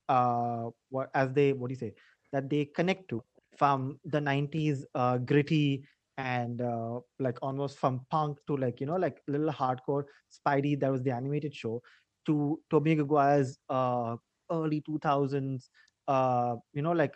uh 0.09 0.69
what 0.89 1.09
as 1.13 1.31
they 1.33 1.53
what 1.53 1.67
do 1.69 1.73
you 1.73 1.79
say 1.79 1.93
that 2.31 2.49
they 2.49 2.65
connect 2.65 3.07
to 3.09 3.23
from 3.57 3.99
the 4.05 4.19
90s 4.19 4.85
uh 4.95 5.17
gritty 5.17 5.83
and 6.17 6.61
uh, 6.61 6.99
like 7.19 7.39
almost 7.41 7.79
from 7.79 8.05
punk 8.11 8.37
to 8.45 8.55
like 8.55 8.79
you 8.79 8.85
know 8.85 8.97
like 8.97 9.21
little 9.27 9.49
hardcore 9.51 10.03
spidey 10.31 10.79
that 10.79 10.91
was 10.91 11.01
the 11.01 11.09
animated 11.11 11.55
show 11.55 11.81
to 12.25 12.59
Tobey 12.69 12.95
Maguire's 12.95 13.57
uh 13.69 14.15
early 14.51 14.81
2000s 14.81 15.69
uh 16.07 16.55
you 16.73 16.81
know 16.83 16.91
like 16.91 17.13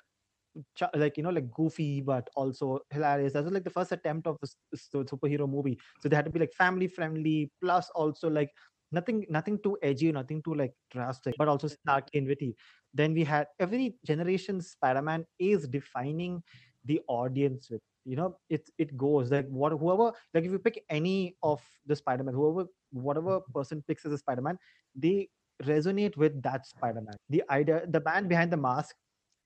like 0.96 1.18
you 1.18 1.24
know 1.24 1.30
like 1.30 1.52
goofy 1.52 2.02
but 2.02 2.30
also 2.36 2.80
hilarious. 2.90 3.34
That 3.34 3.44
was 3.44 3.54
like 3.54 3.64
the 3.64 3.70
first 3.70 3.92
attempt 3.92 4.28
of 4.28 4.38
a 4.44 4.78
superhero 4.78 5.50
movie. 5.50 5.78
So 6.02 6.10
they 6.10 6.16
had 6.16 6.26
to 6.26 6.32
be 6.32 6.40
like 6.40 6.54
family 6.54 6.88
friendly 6.88 7.52
plus 7.62 7.90
also 7.96 8.30
like 8.30 8.52
nothing 8.92 9.26
nothing 9.30 9.60
too 9.64 9.78
edgy 9.84 10.12
nothing 10.12 10.42
too 10.44 10.54
like 10.56 10.74
drastic 10.92 11.36
but 11.38 11.48
also 11.48 11.68
snarky 11.68 12.16
and 12.16 12.28
witty. 12.28 12.56
Then 12.94 13.14
we 13.14 13.24
had 13.24 13.48
every 13.60 13.96
generation 14.06 14.62
spider-man 14.62 15.26
is 15.40 15.68
defining 15.68 16.42
the 16.86 17.02
audience 17.08 17.70
with 17.70 17.82
you 18.06 18.16
know 18.16 18.38
it 18.50 18.70
it 18.78 18.96
goes 18.96 19.30
like 19.32 19.48
what 19.50 19.74
whoever 19.74 20.14
like 20.34 20.46
if 20.46 20.52
you 20.52 20.60
pick 20.60 20.84
any 20.90 21.36
of 21.44 21.62
the 21.86 21.96
spider-man 21.96 22.34
whoever 22.34 22.66
whatever 22.92 23.42
person 23.54 23.84
picks 23.88 24.06
as 24.06 24.14
a 24.14 24.18
spider-man 24.18 24.58
they 24.96 25.28
resonate 25.64 26.16
with 26.18 26.42
that 26.44 26.66
spider-man. 26.66 27.16
The 27.30 27.44
idea 27.50 27.86
the 27.90 28.00
man 28.00 28.28
behind 28.28 28.52
the 28.54 28.58
mask 28.58 28.96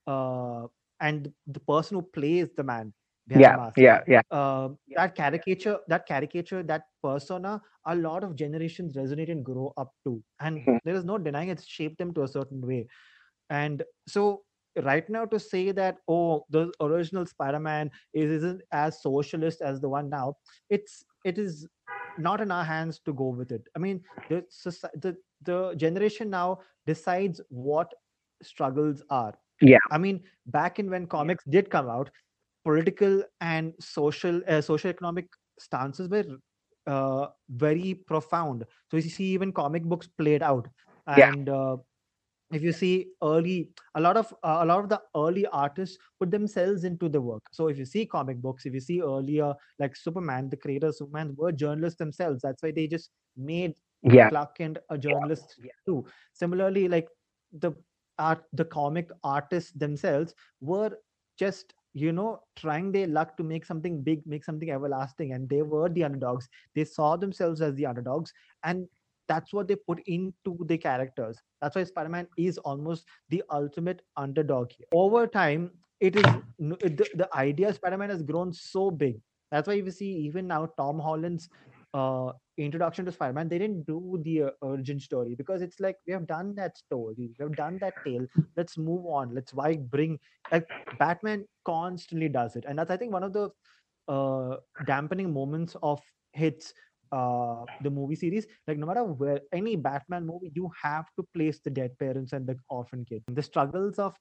uh 0.08 0.68
and 1.02 1.32
the 1.48 1.60
person 1.62 1.98
who 1.98 2.04
plays 2.04 2.50
the 2.58 2.64
man 2.64 2.94
yeah 3.36 3.58
the 3.58 3.74
yeah 3.78 4.00
yeah. 4.08 4.22
uh, 4.32 4.70
that 4.96 5.16
caricature 5.16 5.80
that 5.88 6.08
caricature 6.08 6.64
that 6.64 6.84
persona 7.04 7.62
a 7.88 7.96
lot 7.96 8.24
of 8.24 8.36
generations 8.36 8.96
resonate 8.96 9.32
and 9.32 9.44
grow 9.46 9.74
up 9.78 9.94
to. 10.06 10.22
And 10.40 10.66
Mhm. 10.68 10.80
there 10.86 10.96
is 10.96 11.04
no 11.06 11.18
denying 11.18 11.50
it's 11.50 11.66
shaped 11.68 11.98
them 11.98 12.14
to 12.16 12.24
a 12.24 12.28
certain 12.28 12.62
way. 12.66 12.88
And 13.50 13.84
so 14.08 14.44
right 14.84 15.10
now 15.10 15.26
to 15.26 15.40
say 15.40 15.72
that 15.72 15.98
oh 16.08 16.46
the 16.50 16.72
original 16.82 17.26
spider-man 17.26 17.92
is, 18.14 18.32
isn't 18.32 18.62
as 18.72 19.02
socialist 19.02 19.62
as 19.62 19.82
the 19.82 19.90
one 19.90 20.10
now 20.10 20.36
it's 20.70 21.04
it 21.26 21.38
is 21.38 21.68
not 22.18 22.42
in 22.42 22.52
our 22.52 22.64
hands 22.64 23.00
to 23.06 23.14
go 23.14 23.28
with 23.30 23.52
it. 23.52 23.68
I 23.76 23.80
mean 23.80 24.02
the 24.30 24.46
the, 24.96 25.18
the 25.44 25.76
generation 25.76 26.30
now 26.30 26.60
decides 26.86 27.42
what 27.50 27.94
struggles 28.42 29.04
are 29.10 29.34
Yeah. 29.62 29.78
i 29.92 29.98
mean 29.98 30.22
back 30.48 30.80
in 30.80 30.90
when 30.90 31.06
comics 31.08 31.44
did 31.46 31.70
come 31.70 31.88
out 31.90 32.10
political 32.64 33.24
and 33.40 33.74
social 33.80 34.42
uh, 34.48 34.62
social 34.62 34.90
economic 34.90 35.28
stances 35.60 36.10
were 36.10 36.26
uh, 36.88 37.28
very 37.50 37.94
profound. 37.94 38.66
So 38.90 38.98
you 38.98 39.04
see 39.04 39.26
even 39.26 39.52
comic 39.52 39.84
books 39.84 40.08
played 40.08 40.44
out. 40.44 40.68
Yeah. 41.18 41.30
and 41.30 41.50
uh, 41.50 41.78
if 42.52 42.62
you 42.62 42.72
see 42.72 43.08
early 43.24 43.70
a 43.96 44.02
lot 44.02 44.18
of 44.18 44.32
uh, 44.44 44.60
a 44.62 44.66
lot 44.66 44.84
of 44.84 44.90
the 44.90 45.02
early 45.16 45.46
artists 45.48 45.98
put 46.20 46.30
themselves 46.32 46.84
into 46.84 47.10
the 47.10 47.20
work. 47.20 47.42
So 47.52 47.68
if 47.68 47.78
you 47.78 47.86
see 47.86 48.06
comic 48.06 48.38
books 48.38 48.66
if 48.66 48.74
you 48.74 48.80
see 48.80 49.02
earlier 49.02 49.54
like 49.80 49.96
superman 49.96 50.50
the 50.50 50.58
creator 50.58 50.88
of 50.88 50.96
superman 50.96 51.34
were 51.36 51.52
journalists 51.52 51.98
themselves. 51.98 52.42
That's 52.44 52.62
why 52.62 52.72
they 52.72 52.88
just 52.88 53.10
made 53.36 53.74
yeah. 54.04 54.30
Clark 54.30 54.58
kent 54.58 54.78
a 54.90 54.98
journalist 54.98 55.60
too. 55.86 56.06
Similarly 56.34 56.88
like 56.88 57.08
the 57.52 57.72
art 58.20 58.44
the 58.54 58.66
comic 58.66 59.10
artists 59.24 59.72
themselves 59.72 60.34
were 60.62 60.92
just 61.38 61.74
you 61.94 62.12
know 62.12 62.40
trying 62.56 62.92
their 62.92 63.08
luck 63.08 63.36
to 63.38 63.44
make 63.44 63.66
something 63.66 64.02
big 64.02 64.26
make 64.26 64.46
something 64.46 64.72
everlasting 64.72 65.34
and 65.34 65.50
they 65.50 65.62
were 65.62 65.90
the 65.90 66.04
underdogs. 66.04 66.48
They 66.76 66.86
saw 66.86 67.16
themselves 67.18 67.62
as 67.62 67.76
the 67.76 67.86
underdogs 67.86 68.34
and 68.64 68.88
that's 69.28 69.54
what 69.54 69.68
they 69.68 69.76
put 69.76 70.02
into 70.08 70.58
the 70.66 70.78
characters. 70.78 71.38
That's 71.62 71.76
why 71.76 71.84
spider-man 71.86 72.28
is 72.38 72.58
almost 72.58 73.06
the 73.30 73.44
ultimate 73.50 74.02
underdog 74.18 74.72
here. 74.72 74.88
Over 74.94 75.28
time 75.28 75.72
it 76.00 76.16
is 76.16 76.24
the, 76.60 77.08
the 77.16 77.30
idea 77.34 77.74
spider-man 77.74 78.10
has 78.10 78.24
grown 78.24 78.54
so 78.54 78.92
big. 78.92 79.20
That's 79.52 79.68
why 79.68 79.76
you 79.76 79.92
see 79.92 80.12
even 80.12 80.48
now 80.48 80.68
tom 80.78 81.00
holland's 81.00 81.50
uh 81.94 82.32
introduction 82.58 83.06
to 83.06 83.12
spider-man 83.12 83.50
they 83.50 83.58
didn't 83.58 83.84
do 83.86 84.20
the 84.24 84.44
uh, 84.44 84.50
origin 84.62 85.00
story 85.00 85.36
because 85.36 85.62
it's 85.62 85.80
like 85.80 85.98
we 86.08 86.14
have 86.14 86.28
done 86.28 86.54
that 86.56 86.78
story 86.78 87.16
we 87.18 87.36
have 87.40 87.56
done 87.56 87.78
that 87.80 87.94
tale 88.06 88.26
let's 88.56 88.78
move 88.78 89.06
on 89.06 89.34
let's 89.34 89.54
why 89.54 89.76
bring 89.76 90.18
like 90.52 90.68
batman 91.00 91.46
constantly 91.66 92.30
does 92.30 92.56
it. 92.56 92.66
And 92.68 92.78
that's 92.78 92.92
i 92.92 92.98
think 92.98 93.12
one 93.12 93.24
of 93.24 93.34
the 93.34 93.50
uh 94.08 94.58
dampening 94.86 95.34
moments 95.34 95.76
of 95.84 96.02
hits 96.34 96.74
uh 97.12 97.66
the 97.82 97.90
movie 97.90 98.16
series. 98.16 98.48
Like 98.68 98.78
no 98.78 98.86
matter 98.86 99.04
where 99.04 99.42
any 99.52 99.76
batman 99.76 100.26
movie 100.26 100.52
you 100.56 100.70
have 100.82 101.06
to 101.18 101.28
place 101.34 101.60
the 101.60 101.70
dead 101.70 101.98
parents 102.00 102.34
and 102.34 102.48
the 102.48 102.58
orphan 102.70 103.06
kid. 103.06 103.24
The 103.28 103.44
struggles 103.44 104.00
of 104.00 104.16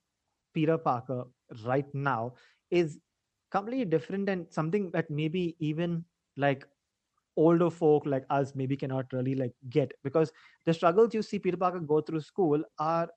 peter 0.54 0.76
parker 0.78 1.24
right 1.64 1.86
now 1.94 2.34
is 2.70 2.98
completely 3.50 3.84
different 3.84 4.28
and 4.28 4.46
something 4.50 4.90
that 4.90 5.10
maybe 5.10 5.56
even 5.60 6.04
like 6.36 6.66
older 7.46 7.70
folk 7.70 8.06
like 8.06 8.24
us 8.38 8.54
maybe 8.54 8.76
cannot 8.76 9.12
really 9.12 9.34
like 9.34 9.54
get 9.70 9.92
because 10.04 10.32
the 10.66 10.74
struggles 10.74 11.14
you 11.14 11.22
see 11.22 11.38
peter 11.38 11.56
parker 11.56 11.80
go 11.80 12.00
through 12.00 12.20
school 12.20 12.62
are 12.78 13.08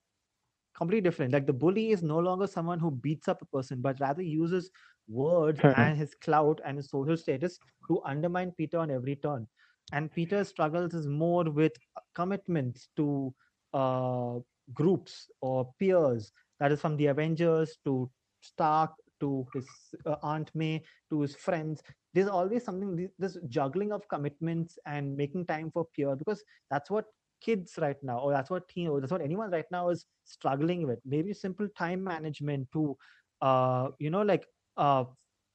completely 0.76 1.02
different. 1.02 1.34
Like 1.34 1.46
the 1.48 1.54
bully 1.54 1.92
is 1.92 2.04
no 2.04 2.20
longer 2.20 2.48
someone 2.48 2.80
who 2.80 2.92
beats 2.92 3.28
up 3.28 3.42
a 3.42 3.46
person 3.46 3.82
but 3.82 4.00
rather 4.00 4.22
uses 4.22 4.72
words 5.08 5.60
and 5.76 5.98
his 5.98 6.16
clout 6.16 6.62
and 6.66 6.78
his 6.78 6.90
social 6.90 7.18
status 7.18 7.60
to 7.88 8.02
undermine 8.06 8.52
peter 8.52 8.80
on 8.80 8.92
every 8.92 9.16
turn. 9.18 9.48
And 9.92 10.12
peter's 10.12 10.48
struggles 10.50 10.94
is 10.94 11.08
more 11.08 11.44
with 11.44 11.74
commitments 12.16 12.90
to 12.96 13.34
uh, 13.74 14.40
groups 14.74 15.30
or 15.42 15.72
peers 15.80 16.32
that 16.60 16.72
is 16.72 16.82
from 16.82 16.96
the 16.98 17.08
avengers 17.08 17.78
to 17.86 18.10
stark 18.42 18.92
to 19.24 19.48
his 19.54 19.96
uh, 20.06 20.18
aunt 20.24 20.52
may 20.56 20.84
to 21.10 21.22
his 21.22 21.36
friends. 21.36 21.84
There's 22.14 22.28
always 22.28 22.66
something 22.66 22.98
th- 22.98 23.12
this 23.20 23.38
juggling 23.50 23.92
of 23.94 24.08
commitments 24.10 24.80
and 24.86 25.18
making 25.18 25.48
time 25.48 25.72
for 25.72 25.86
peer 25.96 26.16
because 26.16 26.44
that's 26.70 26.90
what 26.92 27.06
kids 27.42 27.78
right 27.82 28.02
now 28.04 28.20
or 28.20 28.32
that's 28.32 28.50
what 28.52 28.70
teen 28.70 28.88
or 28.88 29.02
that's 29.02 29.12
what 29.12 29.22
anyone 29.22 29.52
right 29.52 29.70
now 29.72 29.90
is 29.90 30.06
struggling 30.26 30.88
with. 30.88 31.00
Maybe 31.06 31.34
simple 31.34 31.70
time 31.78 32.04
management 32.04 32.72
to 32.74 32.98
uh 33.42 33.90
you 34.00 34.10
know 34.10 34.22
like 34.22 34.48
uh 34.78 35.06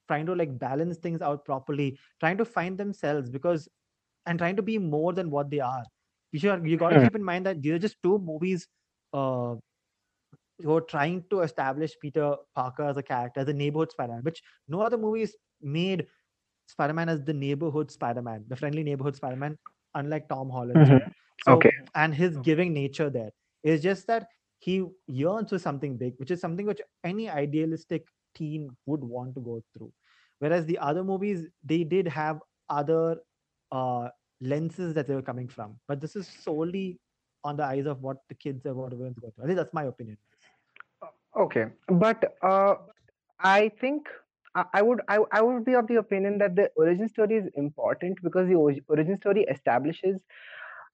trying 0.08 0.26
to 0.26 0.34
like 0.34 0.58
balance 0.58 0.98
things 0.98 1.22
out 1.22 1.44
properly 1.44 1.98
trying 2.20 2.38
to 2.38 2.44
find 2.44 2.78
themselves 2.78 3.30
because 3.30 3.68
and 4.26 4.38
trying 4.38 4.56
to 4.56 4.62
be 4.62 4.78
more 4.78 5.12
than 5.12 5.30
what 5.30 5.50
they 5.50 5.60
are. 5.60 5.84
You 6.32 6.40
should 6.40 6.66
you 6.66 6.76
got 6.76 6.90
to 6.90 6.96
Hmm. 6.96 7.08
keep 7.08 7.16
in 7.16 7.24
mind 7.24 7.46
that 7.46 7.62
these 7.62 7.72
are 7.72 7.78
just 7.78 8.02
two 8.02 8.18
movies 8.18 8.68
uh 9.12 9.56
who 10.62 10.74
are 10.76 10.80
trying 10.82 11.24
to 11.30 11.40
establish 11.40 11.92
peter 12.00 12.34
parker 12.54 12.84
as 12.84 12.96
a 12.96 13.02
character 13.02 13.40
as 13.40 13.48
a 13.48 13.52
neighborhood 13.52 13.90
spider-man 13.90 14.22
which 14.22 14.42
no 14.68 14.80
other 14.80 14.98
movies 14.98 15.36
made 15.60 16.06
spider-man 16.66 17.08
as 17.08 17.22
the 17.24 17.34
neighborhood 17.34 17.90
spider-man 17.90 18.44
the 18.48 18.56
friendly 18.56 18.82
neighborhood 18.84 19.16
spider-man 19.16 19.58
unlike 19.94 20.28
tom 20.28 20.50
holland 20.50 20.82
Mhm. 20.82 21.12
so 21.38 21.54
Okay. 21.54 21.70
and 21.94 22.14
his 22.14 22.36
giving 22.38 22.72
nature 22.72 23.10
there 23.10 23.30
is 23.62 23.82
just 23.82 24.06
that 24.06 24.28
he 24.58 24.84
yearns 25.06 25.50
for 25.50 25.58
something 25.58 25.96
big 25.96 26.14
which 26.18 26.30
is 26.30 26.40
something 26.40 26.66
which 26.66 26.80
any 27.04 27.28
idealistic 27.30 28.08
teen 28.34 28.68
would 28.86 29.02
want 29.04 29.34
to 29.34 29.40
go 29.40 29.62
through 29.72 29.92
whereas 30.40 30.66
the 30.66 30.78
other 30.78 31.04
movies 31.04 31.46
they 31.64 31.84
did 31.84 32.06
have 32.08 32.40
other 32.68 33.16
uh 33.72 34.08
lenses 34.40 34.94
that 34.94 35.06
they 35.06 35.14
were 35.14 35.22
coming 35.30 35.48
from 35.48 35.78
but 35.88 36.00
this 36.00 36.14
is 36.16 36.28
solely 36.28 37.00
on 37.44 37.56
the 37.56 37.64
eyes 37.64 37.86
of 37.86 38.00
what 38.02 38.18
the 38.28 38.34
kids 38.34 38.66
are 38.66 38.74
what 38.74 38.92
everyone's 38.92 39.18
going 39.18 39.32
through 39.32 39.44
i 39.44 39.46
think 39.46 39.56
that's 39.56 39.74
my 39.74 39.84
opinion 39.84 40.16
Okay, 41.36 41.66
but 41.88 42.36
uh, 42.42 42.74
I 43.38 43.70
think 43.80 44.08
I, 44.54 44.64
I 44.74 44.82
would 44.82 45.00
I, 45.08 45.18
I 45.30 45.42
would 45.42 45.64
be 45.64 45.74
of 45.74 45.86
the 45.86 45.96
opinion 45.96 46.38
that 46.38 46.56
the 46.56 46.70
origin 46.76 47.08
story 47.08 47.36
is 47.36 47.48
important 47.54 48.18
because 48.22 48.48
the 48.48 48.54
origin 48.88 49.16
story 49.18 49.42
establishes 49.42 50.18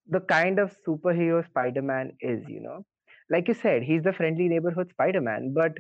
the 0.07 0.21
kind 0.21 0.59
of 0.59 0.77
superhero 0.87 1.45
Spider-Man 1.47 2.13
is. 2.21 2.47
You 2.47 2.61
know, 2.61 2.85
like 3.31 3.49
you 3.49 3.55
said, 3.55 3.83
he's 3.83 4.03
the 4.03 4.13
friendly 4.13 4.49
neighborhood 4.49 4.91
Spider-Man. 4.91 5.55
But 5.55 5.79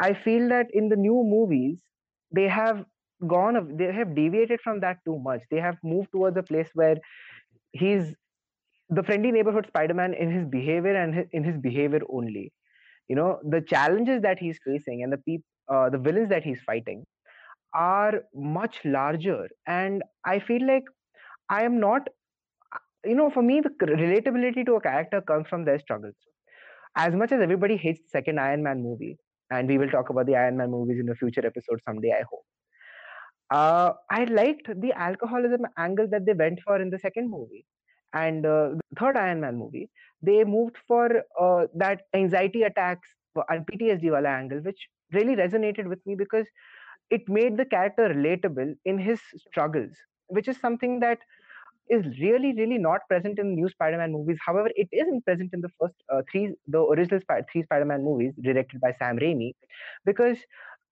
I 0.00 0.14
feel 0.14 0.48
that 0.48 0.68
in 0.72 0.88
the 0.88 0.96
new 0.96 1.22
movies, 1.24 1.78
they 2.34 2.48
have 2.48 2.86
gone 3.26 3.76
they 3.76 3.92
have 3.92 4.14
deviated 4.14 4.60
from 4.62 4.80
that 4.80 4.98
too 5.04 5.18
much. 5.18 5.42
They 5.50 5.60
have 5.60 5.76
moved 5.82 6.12
towards 6.12 6.36
a 6.38 6.42
place 6.42 6.70
where 6.74 6.96
he's 7.72 8.14
the 8.94 9.02
friendly 9.02 9.32
neighborhood 9.32 9.66
Spider-Man 9.68 10.14
in 10.14 10.30
his 10.30 10.46
behavior 10.46 10.94
and 10.96 11.14
his, 11.14 11.26
in 11.32 11.44
his 11.44 11.56
behavior 11.58 12.00
only. 12.10 12.52
You 13.08 13.16
know 13.16 13.40
the 13.44 13.60
challenges 13.62 14.22
that 14.22 14.38
he's 14.38 14.58
facing 14.64 15.02
and 15.02 15.12
the 15.12 15.18
peop- 15.18 15.44
uh, 15.68 15.90
the 15.90 15.98
villains 15.98 16.30
that 16.30 16.44
he's 16.44 16.60
fighting 16.62 17.04
are 17.74 18.22
much 18.34 18.80
larger. 18.84 19.48
And 19.66 20.02
i 20.26 20.38
feel 20.40 20.66
like 20.66 20.84
i 21.50 21.64
am 21.64 21.80
not 21.80 22.08
you 23.04 23.14
know 23.14 23.30
for 23.30 23.42
me 23.42 23.60
the 23.60 23.70
relatability 23.90 24.64
to 24.66 24.74
a 24.76 24.80
character 24.80 25.20
comes 25.20 25.48
from 25.48 25.64
their 25.64 25.78
struggles. 25.78 26.14
As 26.96 27.14
much 27.14 27.32
as 27.32 27.40
everybody 27.42 27.76
hates 27.76 28.00
the 28.02 28.08
second 28.10 28.40
iron 28.40 28.62
man 28.62 28.82
movie 28.82 29.18
and 29.50 29.68
we 29.68 29.78
will 29.78 29.90
talk 29.90 30.10
about 30.10 30.26
the 30.26 30.36
iron 30.36 30.56
man 30.58 30.70
movies 30.70 31.00
in 31.00 31.08
a 31.10 31.14
future 31.14 31.46
episode 31.46 31.80
someday 31.86 32.12
i 32.18 32.22
hope 32.30 32.44
uh, 33.50 33.92
I 34.10 34.24
liked 34.24 34.68
the 34.80 34.92
alcoholism 34.92 35.66
angle 35.76 36.08
that 36.10 36.26
they 36.26 36.32
went 36.32 36.60
for 36.64 36.80
in 36.80 36.90
the 36.90 36.98
second 36.98 37.30
movie. 37.30 37.66
And 38.14 38.44
uh, 38.46 38.70
the 38.76 38.80
third 38.98 39.16
Iron 39.16 39.40
Man 39.40 39.56
movie, 39.56 39.90
they 40.22 40.44
moved 40.44 40.76
for 40.86 41.22
uh, 41.40 41.66
that 41.74 42.02
anxiety 42.14 42.62
attacks 42.62 43.08
and 43.48 43.66
PTSD 43.66 44.10
wala 44.10 44.28
angle, 44.28 44.58
which 44.60 44.88
really 45.12 45.36
resonated 45.36 45.86
with 45.88 46.04
me 46.06 46.14
because 46.14 46.46
it 47.10 47.28
made 47.28 47.56
the 47.56 47.64
character 47.64 48.08
relatable 48.08 48.74
in 48.84 48.98
his 48.98 49.20
struggles, 49.48 49.92
which 50.28 50.48
is 50.48 50.58
something 50.60 51.00
that 51.00 51.18
is 51.90 52.04
really, 52.20 52.54
really 52.54 52.78
not 52.78 53.00
present 53.08 53.38
in 53.38 53.54
new 53.54 53.68
Spider-Man 53.68 54.12
movies. 54.12 54.38
However, 54.44 54.70
it 54.74 54.88
isn't 54.92 55.24
present 55.24 55.50
in 55.52 55.60
the 55.60 55.68
first 55.80 55.94
uh, 56.12 56.22
three, 56.30 56.54
the 56.66 56.80
original 56.80 57.20
Sp- 57.20 57.44
three 57.52 57.62
Spider-Man 57.64 58.02
movies 58.02 58.32
directed 58.42 58.80
by 58.80 58.92
Sam 58.98 59.18
Raimi, 59.18 59.52
because 60.04 60.38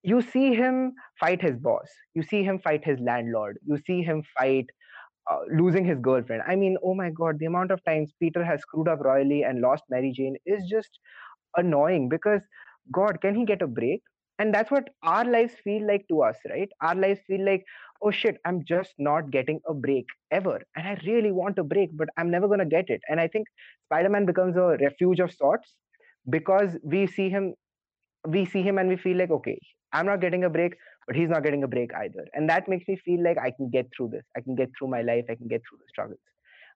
you 0.02 0.20
see 0.20 0.54
him 0.54 0.92
fight 1.18 1.40
his 1.42 1.58
boss, 1.58 1.88
you 2.14 2.22
see 2.22 2.42
him 2.42 2.58
fight 2.58 2.84
his 2.84 2.98
landlord, 3.00 3.58
you 3.64 3.78
see 3.86 4.02
him 4.02 4.22
fight 4.38 4.66
uh, 5.30 5.38
losing 5.52 5.84
his 5.84 5.98
girlfriend. 5.98 6.42
I 6.46 6.56
mean, 6.56 6.76
oh 6.84 6.94
my 6.94 7.10
god, 7.10 7.38
the 7.38 7.46
amount 7.46 7.70
of 7.70 7.82
times 7.84 8.12
Peter 8.20 8.44
has 8.44 8.60
screwed 8.62 8.88
up 8.88 9.00
royally 9.00 9.42
and 9.42 9.60
lost 9.60 9.84
Mary 9.90 10.12
Jane 10.14 10.36
is 10.46 10.66
just 10.68 10.98
annoying 11.56 12.08
because 12.08 12.40
god 12.92 13.20
can 13.20 13.34
he 13.34 13.44
get 13.44 13.62
a 13.62 13.66
break? 13.66 14.02
And 14.38 14.54
that's 14.54 14.70
what 14.70 14.88
our 15.02 15.24
lives 15.24 15.54
feel 15.62 15.86
like 15.86 16.06
to 16.08 16.22
us 16.22 16.36
right? 16.48 16.68
Our 16.80 16.94
lives 16.94 17.20
feel 17.26 17.44
like 17.44 17.64
oh 18.02 18.10
shit 18.10 18.38
i'm 18.46 18.64
just 18.64 18.94
not 18.98 19.30
getting 19.30 19.60
a 19.68 19.74
break 19.74 20.06
ever. 20.30 20.60
And 20.76 20.86
i 20.88 20.98
really 21.06 21.32
want 21.32 21.58
a 21.58 21.64
break 21.64 21.90
but 21.96 22.08
i'm 22.16 22.30
never 22.30 22.46
going 22.48 22.60
to 22.60 22.66
get 22.66 22.88
it. 22.88 23.00
And 23.08 23.20
i 23.20 23.28
think 23.28 23.46
spider-man 23.86 24.26
becomes 24.26 24.56
a 24.56 24.76
refuge 24.80 25.20
of 25.20 25.32
sorts 25.32 25.76
because 26.30 26.76
we 26.82 27.06
see 27.06 27.28
him 27.28 27.54
we 28.28 28.44
see 28.46 28.62
him 28.62 28.78
and 28.78 28.88
we 28.88 28.96
feel 28.96 29.16
like 29.16 29.30
okay 29.30 29.58
i'm 29.92 30.06
not 30.06 30.20
getting 30.20 30.44
a 30.44 30.50
break 30.50 30.74
but 31.10 31.16
he's 31.16 31.28
not 31.28 31.42
getting 31.42 31.64
a 31.64 31.68
break 31.68 31.92
either 32.02 32.24
and 32.34 32.48
that 32.48 32.68
makes 32.68 32.86
me 32.86 32.96
feel 33.04 33.22
like 33.28 33.38
i 33.38 33.50
can 33.50 33.68
get 33.68 33.88
through 33.96 34.08
this 34.08 34.24
i 34.36 34.40
can 34.40 34.54
get 34.54 34.70
through 34.78 34.88
my 34.88 35.02
life 35.02 35.24
i 35.28 35.34
can 35.34 35.48
get 35.48 35.60
through 35.68 35.78
the 35.78 35.88
struggles 35.88 36.20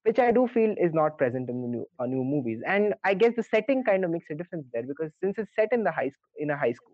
which 0.05 0.19
I 0.19 0.31
do 0.33 0.47
feel 0.47 0.75
is 0.79 0.93
not 0.93 1.17
present 1.19 1.49
in 1.49 1.63
the 1.63 1.69
new 1.69 1.87
uh, 1.99 2.07
new 2.07 2.23
movies. 2.23 2.61
And 2.67 2.95
I 3.05 3.15
guess 3.15 3.33
the 3.37 3.43
setting 3.43 3.83
kind 3.85 4.05
of 4.05 4.11
makes 4.11 4.27
a 4.31 4.35
difference 4.35 4.67
there 4.73 4.83
because 4.83 5.11
since 5.23 5.39
it's 5.39 5.55
set 5.57 5.69
in 5.73 5.83
the 5.83 5.91
high 5.91 6.11
school, 6.11 6.33
in 6.37 6.51
a 6.51 6.57
high 6.57 6.73
school, 6.73 6.93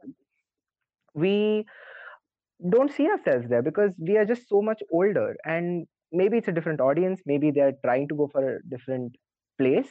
we 1.15 1.67
don't 2.69 2.93
see 2.93 3.09
ourselves 3.09 3.49
there 3.49 3.63
because 3.63 3.91
we 3.99 4.17
are 4.17 4.25
just 4.25 4.49
so 4.49 4.63
much 4.63 4.81
older. 4.93 5.37
And 5.45 5.87
maybe 6.13 6.39
it's 6.39 6.49
a 6.49 6.53
different 6.53 6.81
audience. 6.81 7.21
Maybe 7.27 7.51
they're 7.51 7.75
trying 7.85 8.09
to 8.09 8.15
go 8.15 8.29
for 8.31 8.57
a 8.57 8.63
different 8.69 9.17
place. 9.59 9.91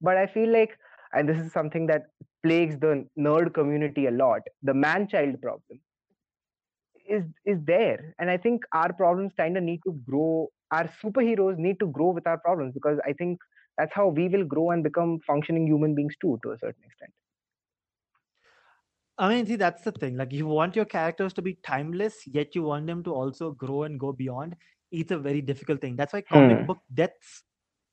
But 0.00 0.16
I 0.16 0.26
feel 0.26 0.52
like, 0.52 0.76
and 1.12 1.28
this 1.28 1.38
is 1.38 1.52
something 1.52 1.86
that 1.86 2.02
plagues 2.42 2.78
the 2.78 3.06
nerd 3.18 3.54
community 3.54 4.06
a 4.06 4.10
lot, 4.10 4.40
the 4.62 4.74
man-child 4.74 5.40
problem 5.40 5.78
is 7.08 7.24
is 7.44 7.58
there 7.64 8.14
and 8.18 8.30
i 8.30 8.36
think 8.36 8.62
our 8.72 8.92
problems 8.92 9.32
kind 9.36 9.56
of 9.56 9.62
need 9.62 9.80
to 9.86 9.92
grow 10.08 10.48
our 10.72 10.88
superheroes 11.02 11.58
need 11.58 11.78
to 11.80 11.86
grow 11.98 12.10
with 12.10 12.26
our 12.26 12.38
problems 12.38 12.72
because 12.74 12.98
i 13.06 13.12
think 13.12 13.38
that's 13.78 13.94
how 13.94 14.08
we 14.08 14.28
will 14.28 14.44
grow 14.44 14.70
and 14.70 14.82
become 14.82 15.18
functioning 15.26 15.66
human 15.66 15.94
beings 15.94 16.14
too 16.20 16.38
to 16.42 16.52
a 16.52 16.58
certain 16.58 16.84
extent 16.84 17.12
I 19.18 19.28
mean, 19.30 19.46
see, 19.46 19.56
that's 19.56 19.82
the 19.82 19.92
thing. 19.92 20.16
Like, 20.16 20.32
you 20.32 20.46
want 20.46 20.76
your 20.76 20.84
characters 20.84 21.32
to 21.34 21.42
be 21.42 21.54
timeless, 21.54 22.26
yet 22.26 22.54
you 22.54 22.62
want 22.62 22.86
them 22.86 23.02
to 23.04 23.14
also 23.14 23.52
grow 23.52 23.84
and 23.84 23.98
go 23.98 24.12
beyond. 24.12 24.56
It's 24.90 25.10
a 25.10 25.18
very 25.18 25.40
difficult 25.40 25.80
thing. 25.80 25.96
That's 25.96 26.12
why 26.12 26.20
comic 26.22 26.58
Hmm. 26.58 26.66
book 26.66 26.78
deaths 26.92 27.44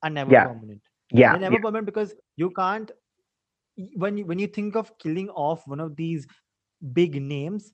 are 0.04 0.10
never 0.10 0.34
Yeah. 0.34 0.48
permanent. 0.48 0.82
yeah 1.12 1.38
They're 1.38 1.40
never 1.40 1.58
yeah 1.58 1.60
permanent 1.60 1.86
because 1.86 2.16
you 2.36 2.52
can't. 2.52 2.92
When 3.96 4.18
you 4.18 4.26
when 4.26 4.40
you 4.40 4.48
think 4.48 4.76
of 4.76 4.98
killing 5.00 5.30
off 5.30 5.68
one 5.68 5.80
of 5.80 5.96
these 5.96 6.28
big 6.94 7.22
names, 7.22 7.74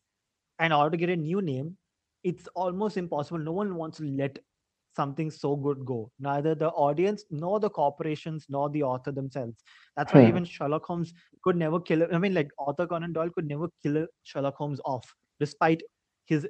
in 0.59 0.71
order 0.71 0.91
to 0.91 0.97
get 0.97 1.09
a 1.09 1.15
new 1.15 1.41
name, 1.41 1.77
it's 2.23 2.47
almost 2.55 2.97
impossible. 2.97 3.39
No 3.39 3.51
one 3.53 3.75
wants 3.75 3.97
to 3.97 4.03
let 4.05 4.39
something 4.95 5.29
so 5.31 5.55
good 5.55 5.85
go. 5.85 6.11
Neither 6.19 6.55
the 6.55 6.69
audience, 6.69 7.23
nor 7.29 7.59
the 7.59 7.69
corporations, 7.69 8.45
nor 8.49 8.69
the 8.69 8.83
author 8.83 9.11
themselves. 9.11 9.63
That's 9.95 10.13
why 10.13 10.21
Hmm. 10.21 10.27
even 10.27 10.43
Sherlock 10.43 10.85
Holmes 10.85 11.13
could 11.43 11.55
never 11.55 11.79
kill. 11.79 12.07
I 12.13 12.17
mean, 12.17 12.33
like 12.33 12.49
Arthur 12.59 12.87
Conan 12.87 13.13
Doyle 13.13 13.29
could 13.29 13.47
never 13.47 13.69
kill 13.83 14.05
Sherlock 14.23 14.55
Holmes 14.55 14.79
off, 14.85 15.13
despite 15.39 15.81
his 16.25 16.47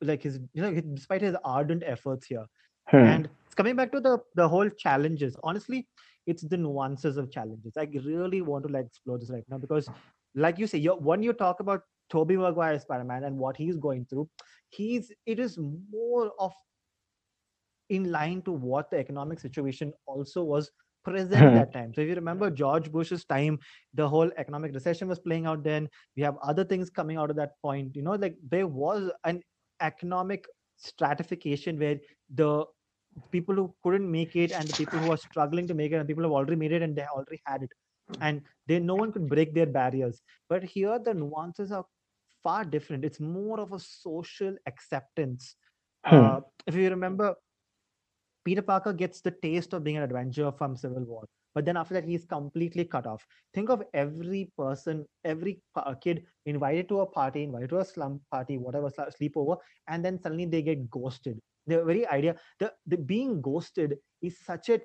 like 0.00 0.22
his 0.22 0.38
you 0.52 0.62
know 0.62 0.72
despite 0.94 1.22
his 1.22 1.36
ardent 1.44 1.82
efforts 1.84 2.26
here. 2.26 2.46
Hmm. 2.88 3.06
And 3.06 3.28
it's 3.46 3.54
coming 3.54 3.76
back 3.76 3.92
to 3.92 4.00
the 4.00 4.18
the 4.34 4.48
whole 4.48 4.68
challenges. 4.70 5.36
Honestly, 5.42 5.86
it's 6.26 6.42
the 6.42 6.56
nuances 6.56 7.16
of 7.16 7.30
challenges. 7.30 7.76
I 7.76 7.88
really 8.04 8.42
want 8.42 8.66
to 8.66 8.72
like 8.72 8.86
explore 8.86 9.18
this 9.18 9.30
right 9.30 9.44
now 9.48 9.58
because, 9.58 9.90
like 10.34 10.58
you 10.58 10.66
say, 10.66 10.78
you 10.78 10.92
when 10.92 11.22
you 11.22 11.32
talk 11.32 11.60
about 11.60 11.82
Tobey 12.08 12.36
Maguire 12.36 12.78
Spider-Man 12.78 13.24
and 13.24 13.36
what 13.36 13.56
he's 13.56 13.76
going 13.76 14.06
through, 14.06 14.28
he's 14.68 15.12
it 15.26 15.38
is 15.38 15.58
more 15.90 16.32
of 16.38 16.52
in 17.88 18.10
line 18.10 18.42
to 18.42 18.52
what 18.52 18.90
the 18.90 18.98
economic 18.98 19.40
situation 19.40 19.92
also 20.06 20.42
was 20.42 20.70
present 21.04 21.32
at 21.42 21.54
that 21.54 21.72
time. 21.72 21.94
So 21.94 22.02
if 22.02 22.08
you 22.08 22.14
remember 22.14 22.50
George 22.50 22.92
Bush's 22.92 23.24
time, 23.24 23.58
the 23.94 24.08
whole 24.08 24.30
economic 24.36 24.74
recession 24.74 25.08
was 25.08 25.18
playing 25.18 25.46
out 25.46 25.64
then. 25.64 25.88
We 26.16 26.22
have 26.22 26.36
other 26.42 26.64
things 26.64 26.90
coming 26.90 27.16
out 27.16 27.30
of 27.30 27.36
that 27.36 27.52
point. 27.62 27.96
You 27.96 28.02
know, 28.02 28.12
like 28.12 28.36
there 28.50 28.66
was 28.66 29.10
an 29.24 29.42
economic 29.80 30.46
stratification 30.76 31.78
where 31.78 31.98
the 32.34 32.64
people 33.30 33.54
who 33.54 33.74
couldn't 33.82 34.10
make 34.10 34.36
it 34.36 34.52
and 34.52 34.68
the 34.68 34.76
people 34.76 34.98
who 34.98 35.12
are 35.12 35.16
struggling 35.16 35.66
to 35.66 35.74
make 35.74 35.92
it 35.92 35.96
and 35.96 36.06
people 36.06 36.22
who 36.22 36.30
have 36.30 36.36
already 36.36 36.56
made 36.56 36.72
it 36.72 36.82
and 36.82 36.94
they 36.94 37.04
already 37.04 37.40
had 37.46 37.62
it 37.62 37.70
and 38.20 38.42
they 38.66 38.78
no 38.78 38.94
one 38.94 39.12
could 39.12 39.28
break 39.28 39.54
their 39.54 39.66
barriers 39.66 40.22
but 40.48 40.62
here 40.62 40.98
the 40.98 41.12
nuances 41.12 41.72
are 41.72 41.84
far 42.42 42.64
different. 42.64 43.04
It's 43.04 43.20
more 43.20 43.60
of 43.60 43.72
a 43.72 43.78
social 43.78 44.56
acceptance. 44.66 45.54
Hmm. 46.04 46.16
uh, 46.16 46.40
if 46.66 46.76
you 46.76 46.88
remember 46.90 47.34
peter 48.44 48.62
parker 48.62 48.92
gets 48.92 49.20
the 49.20 49.32
taste 49.42 49.72
of 49.72 49.82
being 49.82 49.96
an 49.96 50.04
adventurer 50.04 50.52
from 50.52 50.76
civil 50.76 51.04
war 51.04 51.24
but 51.54 51.64
then 51.64 51.76
after 51.76 51.94
that 51.94 52.04
he's 52.04 52.24
completely 52.24 52.84
cut 52.84 53.04
off. 53.04 53.26
Think 53.52 53.68
of 53.68 53.82
every 53.92 54.52
person 54.56 55.04
every 55.24 55.60
kid 56.00 56.22
invited 56.46 56.88
to 56.88 57.00
a 57.00 57.06
party 57.06 57.42
invited 57.42 57.70
to 57.70 57.78
a 57.78 57.84
slum 57.84 58.20
party 58.30 58.58
whatever 58.58 58.90
sleepover 58.90 59.56
and 59.88 60.04
then 60.04 60.20
suddenly 60.20 60.44
they 60.44 60.62
get 60.62 60.88
ghosted. 60.88 61.40
The 61.66 61.82
very 61.82 62.06
idea 62.06 62.36
the, 62.60 62.72
the 62.86 62.96
being 62.96 63.40
ghosted 63.40 63.96
is 64.22 64.38
such 64.38 64.68
a 64.68 64.80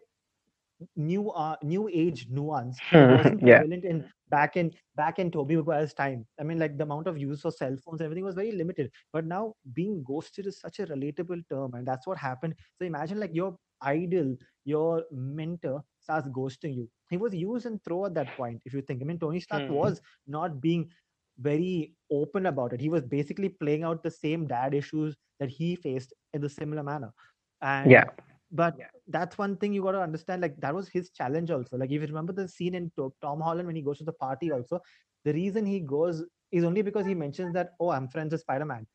new 0.95 1.29
uh 1.31 1.55
new 1.63 1.87
age 1.91 2.27
nuance 2.29 2.81
Hmm. 2.91 3.15
wasn't 3.15 3.41
Yeah. 3.45 3.63
prevalent 3.63 3.83
in 3.85 4.03
back 4.29 4.55
in 4.57 4.71
back 4.95 5.19
in 5.19 5.31
Tobey 5.31 5.55
Maguire's 5.55 5.93
time. 5.93 6.25
I 6.39 6.43
mean, 6.43 6.59
like 6.59 6.77
the 6.77 6.83
amount 6.83 7.07
of 7.07 7.17
use 7.17 7.43
of 7.45 7.53
cell 7.55 7.75
phones, 7.83 8.01
everything 8.01 8.23
was 8.25 8.35
very 8.35 8.51
limited. 8.51 8.91
But 9.11 9.25
now 9.25 9.55
being 9.73 10.03
ghosted 10.03 10.47
is 10.47 10.59
such 10.59 10.79
a 10.79 10.85
relatable 10.85 11.41
term, 11.49 11.73
and 11.75 11.85
that's 11.87 12.07
what 12.07 12.17
happened. 12.17 12.55
So 12.77 12.85
imagine 12.85 13.19
like 13.19 13.33
your 13.33 13.57
idol, 13.81 14.35
your 14.65 15.03
mentor 15.11 15.83
starts 15.99 16.27
ghosting 16.29 16.75
you. 16.75 16.89
He 17.09 17.17
was 17.17 17.33
used 17.35 17.65
and 17.65 17.83
throw 17.83 18.05
at 18.05 18.13
that 18.15 18.35
point, 18.35 18.61
if 18.65 18.73
you 18.73 18.81
think. 18.81 19.01
I 19.01 19.05
mean, 19.05 19.19
Tony 19.19 19.39
Stark 19.39 19.67
Hmm. 19.67 19.69
was 19.69 20.01
not 20.27 20.61
being 20.61 20.89
very 21.37 21.93
open 22.11 22.45
about 22.45 22.73
it. 22.73 22.81
He 22.81 22.89
was 22.89 23.03
basically 23.03 23.49
playing 23.49 23.83
out 23.83 24.03
the 24.03 24.11
same 24.11 24.47
dad 24.47 24.73
issues 24.73 25.15
that 25.39 25.49
he 25.49 25.75
faced 25.75 26.13
in 26.33 26.41
the 26.41 26.49
similar 26.49 26.83
manner. 26.83 27.13
And 27.61 28.03
Yeah. 28.03 28.32
But 28.53 28.75
Yeah. 28.77 28.87
that's 29.07 29.37
one 29.37 29.57
thing 29.57 29.73
you 29.73 29.81
got 29.83 29.91
to 29.93 30.01
understand 30.01 30.41
like 30.41 30.55
that 30.61 30.73
was 30.73 30.87
his 30.87 31.09
challenge 31.09 31.51
also 31.51 31.77
like 31.77 31.91
if 31.91 32.01
you 32.01 32.07
remember 32.07 32.33
the 32.33 32.47
scene 32.47 32.75
in 32.75 32.91
tom 33.21 33.41
holland 33.41 33.67
when 33.67 33.75
he 33.75 33.81
goes 33.81 33.97
to 33.97 34.03
the 34.05 34.13
party 34.13 34.51
also 34.51 34.79
the 35.25 35.33
reason 35.33 35.65
he 35.65 35.79
goes 35.79 36.23
is 36.51 36.63
only 36.63 36.81
because 36.81 37.05
he 37.05 37.15
mentions 37.15 37.53
that 37.53 37.71
oh 37.79 37.89
i'm 37.89 38.07
friends 38.07 38.31
with 38.31 38.41
spider-man 38.41 38.85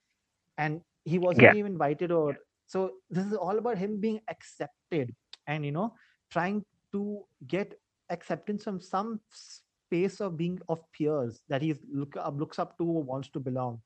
and 0.58 0.80
he 1.04 1.18
wasn't 1.18 1.44
Yeah. 1.44 1.52
even 1.52 1.72
invited 1.72 2.10
or 2.12 2.36
so 2.66 2.92
this 3.10 3.26
is 3.26 3.34
all 3.34 3.58
about 3.58 3.78
him 3.78 4.00
being 4.00 4.20
accepted 4.28 5.14
and 5.46 5.64
you 5.64 5.72
know 5.72 5.92
trying 6.30 6.64
to 6.92 7.24
get 7.46 7.74
acceptance 8.10 8.64
from 8.64 8.80
some 8.80 9.20
space 9.30 10.20
of 10.20 10.36
being 10.36 10.58
of 10.68 10.80
peers 10.92 11.42
that 11.48 11.62
he 11.62 11.74
look 11.92 12.16
up 12.16 12.38
looks 12.38 12.58
up 12.58 12.76
to 12.78 12.84
or 12.84 13.02
wants 13.02 13.28
to 13.28 13.40
belong 13.40 13.80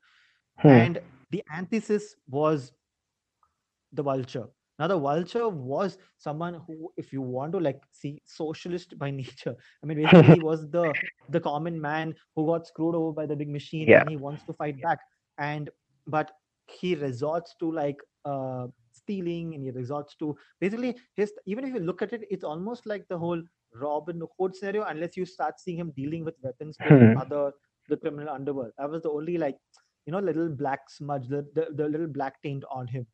Hmm. 0.61 0.69
and 0.69 0.99
the 1.31 1.43
antithesis 1.55 2.15
was 2.29 2.71
the 3.91 4.03
vulture 4.03 4.47
now 4.79 4.87
the 4.87 4.97
vulture 4.97 5.47
was 5.49 5.97
someone 6.17 6.55
who 6.67 6.91
if 6.97 7.11
you 7.13 7.21
want 7.21 7.51
to 7.53 7.59
like 7.59 7.81
see 7.91 8.21
socialist 8.25 8.97
by 8.97 9.09
nature 9.21 9.55
i 9.83 9.85
mean 9.85 9.97
basically 9.97 10.29
he 10.29 10.39
was 10.39 10.69
the 10.71 10.95
the 11.29 11.39
common 11.39 11.79
man 11.79 12.13
who 12.35 12.45
got 12.45 12.67
screwed 12.67 12.95
over 12.95 13.11
by 13.13 13.25
the 13.25 13.35
big 13.35 13.49
machine 13.49 13.89
Yeah. 13.89 13.99
and 13.99 14.07
he 14.07 14.15
wants 14.17 14.43
to 14.43 14.53
fight 14.53 14.79
back 14.81 14.99
and 15.37 15.69
but 16.07 16.31
he 16.67 16.95
resorts 16.95 17.55
to 17.59 17.71
like 17.71 17.97
uh 18.25 18.67
stealing 18.91 19.53
and 19.55 19.63
he 19.63 19.71
resorts 19.71 20.15
to 20.15 20.35
basically 20.59 20.95
his 21.15 21.31
even 21.45 21.63
if 21.65 21.73
you 21.73 21.79
look 21.79 22.01
at 22.01 22.13
it 22.13 22.21
it's 22.29 22.43
almost 22.43 22.85
like 22.85 23.07
the 23.09 23.17
whole 23.17 23.41
robin 23.81 24.21
hood 24.39 24.55
scenario 24.55 24.83
unless 24.83 25.15
you 25.17 25.25
start 25.25 25.59
seeing 25.59 25.77
him 25.77 25.91
dealing 25.95 26.23
with 26.23 26.35
weapons 26.43 26.79
with 26.83 26.93
Hmm. 26.93 27.13
other 27.15 27.51
the 27.89 27.97
criminal 27.97 28.29
underworld 28.29 28.71
that 28.77 28.89
was 28.89 29.01
the 29.03 29.09
only 29.09 29.37
like 29.37 29.57
you 30.05 30.11
know 30.13 30.19
little 30.19 30.49
black 30.49 30.89
smudge 30.89 31.27
the, 31.27 31.45
the, 31.53 31.67
the 31.75 31.87
little 31.87 32.07
black 32.07 32.41
taint 32.41 32.63
on 32.71 32.87
him 32.87 33.05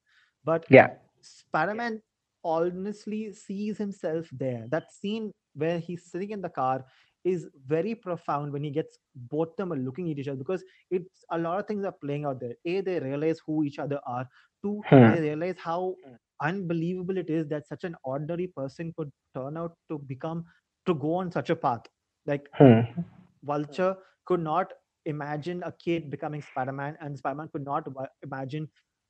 but 0.44 0.66
Yeah. 0.70 0.90
Spider-man 1.22 2.02
honestly 2.44 3.34
sees 3.34 3.78
himself 3.78 4.30
there. 4.32 4.66
That 4.70 4.92
scene 4.92 5.32
where 5.54 5.80
he's 5.80 6.10
sitting 6.12 6.32
in 6.32 6.42
the 6.42 6.50
car 6.50 6.86
is 7.24 7.48
very 7.66 7.96
profound 7.96 8.54
when 8.54 8.64
he 8.64 8.72
gets 8.72 8.98
both 9.16 9.56
them 9.58 9.74
are 9.74 9.78
looking 9.78 10.10
at 10.12 10.18
each 10.18 10.28
other 10.28 10.38
because 10.38 10.64
it's 10.90 11.24
a 11.32 11.38
lot 11.38 11.60
of 11.60 11.68
things 11.68 11.84
are 11.84 11.96
playing 12.04 12.26
out 12.26 12.40
there. 12.40 12.56
A 12.66 12.82
they 12.82 13.00
realize 13.00 13.40
who 13.46 13.64
each 13.64 13.80
other 13.80 14.00
are. 14.06 14.28
Two 14.64 14.86
Hmm. 14.90 15.10
they 15.10 15.20
realize 15.20 15.56
how 15.58 15.98
unbelievable 16.42 17.18
it 17.18 17.30
is 17.30 17.48
that 17.50 17.68
such 17.68 17.84
an 17.84 17.96
ordinary 18.04 18.48
person 18.48 18.94
could 18.96 19.12
turn 19.36 19.58
out 19.58 19.76
to 19.90 20.00
become 20.00 20.46
to 20.86 20.94
go 20.94 21.16
on 21.16 21.32
such 21.32 21.50
a 21.50 21.56
path. 21.56 21.82
Like 22.26 22.50
Hmm. 22.58 23.04
vulture 23.44 23.98
could 24.26 24.42
not 24.42 24.74
imagine 25.06 25.64
a 25.64 25.72
kid 25.72 26.10
becoming 26.10 26.42
spider-man 26.42 26.98
and 27.02 27.18
spider-man 27.18 27.50
could 27.52 27.64
not 27.64 27.88
imagine 28.24 28.70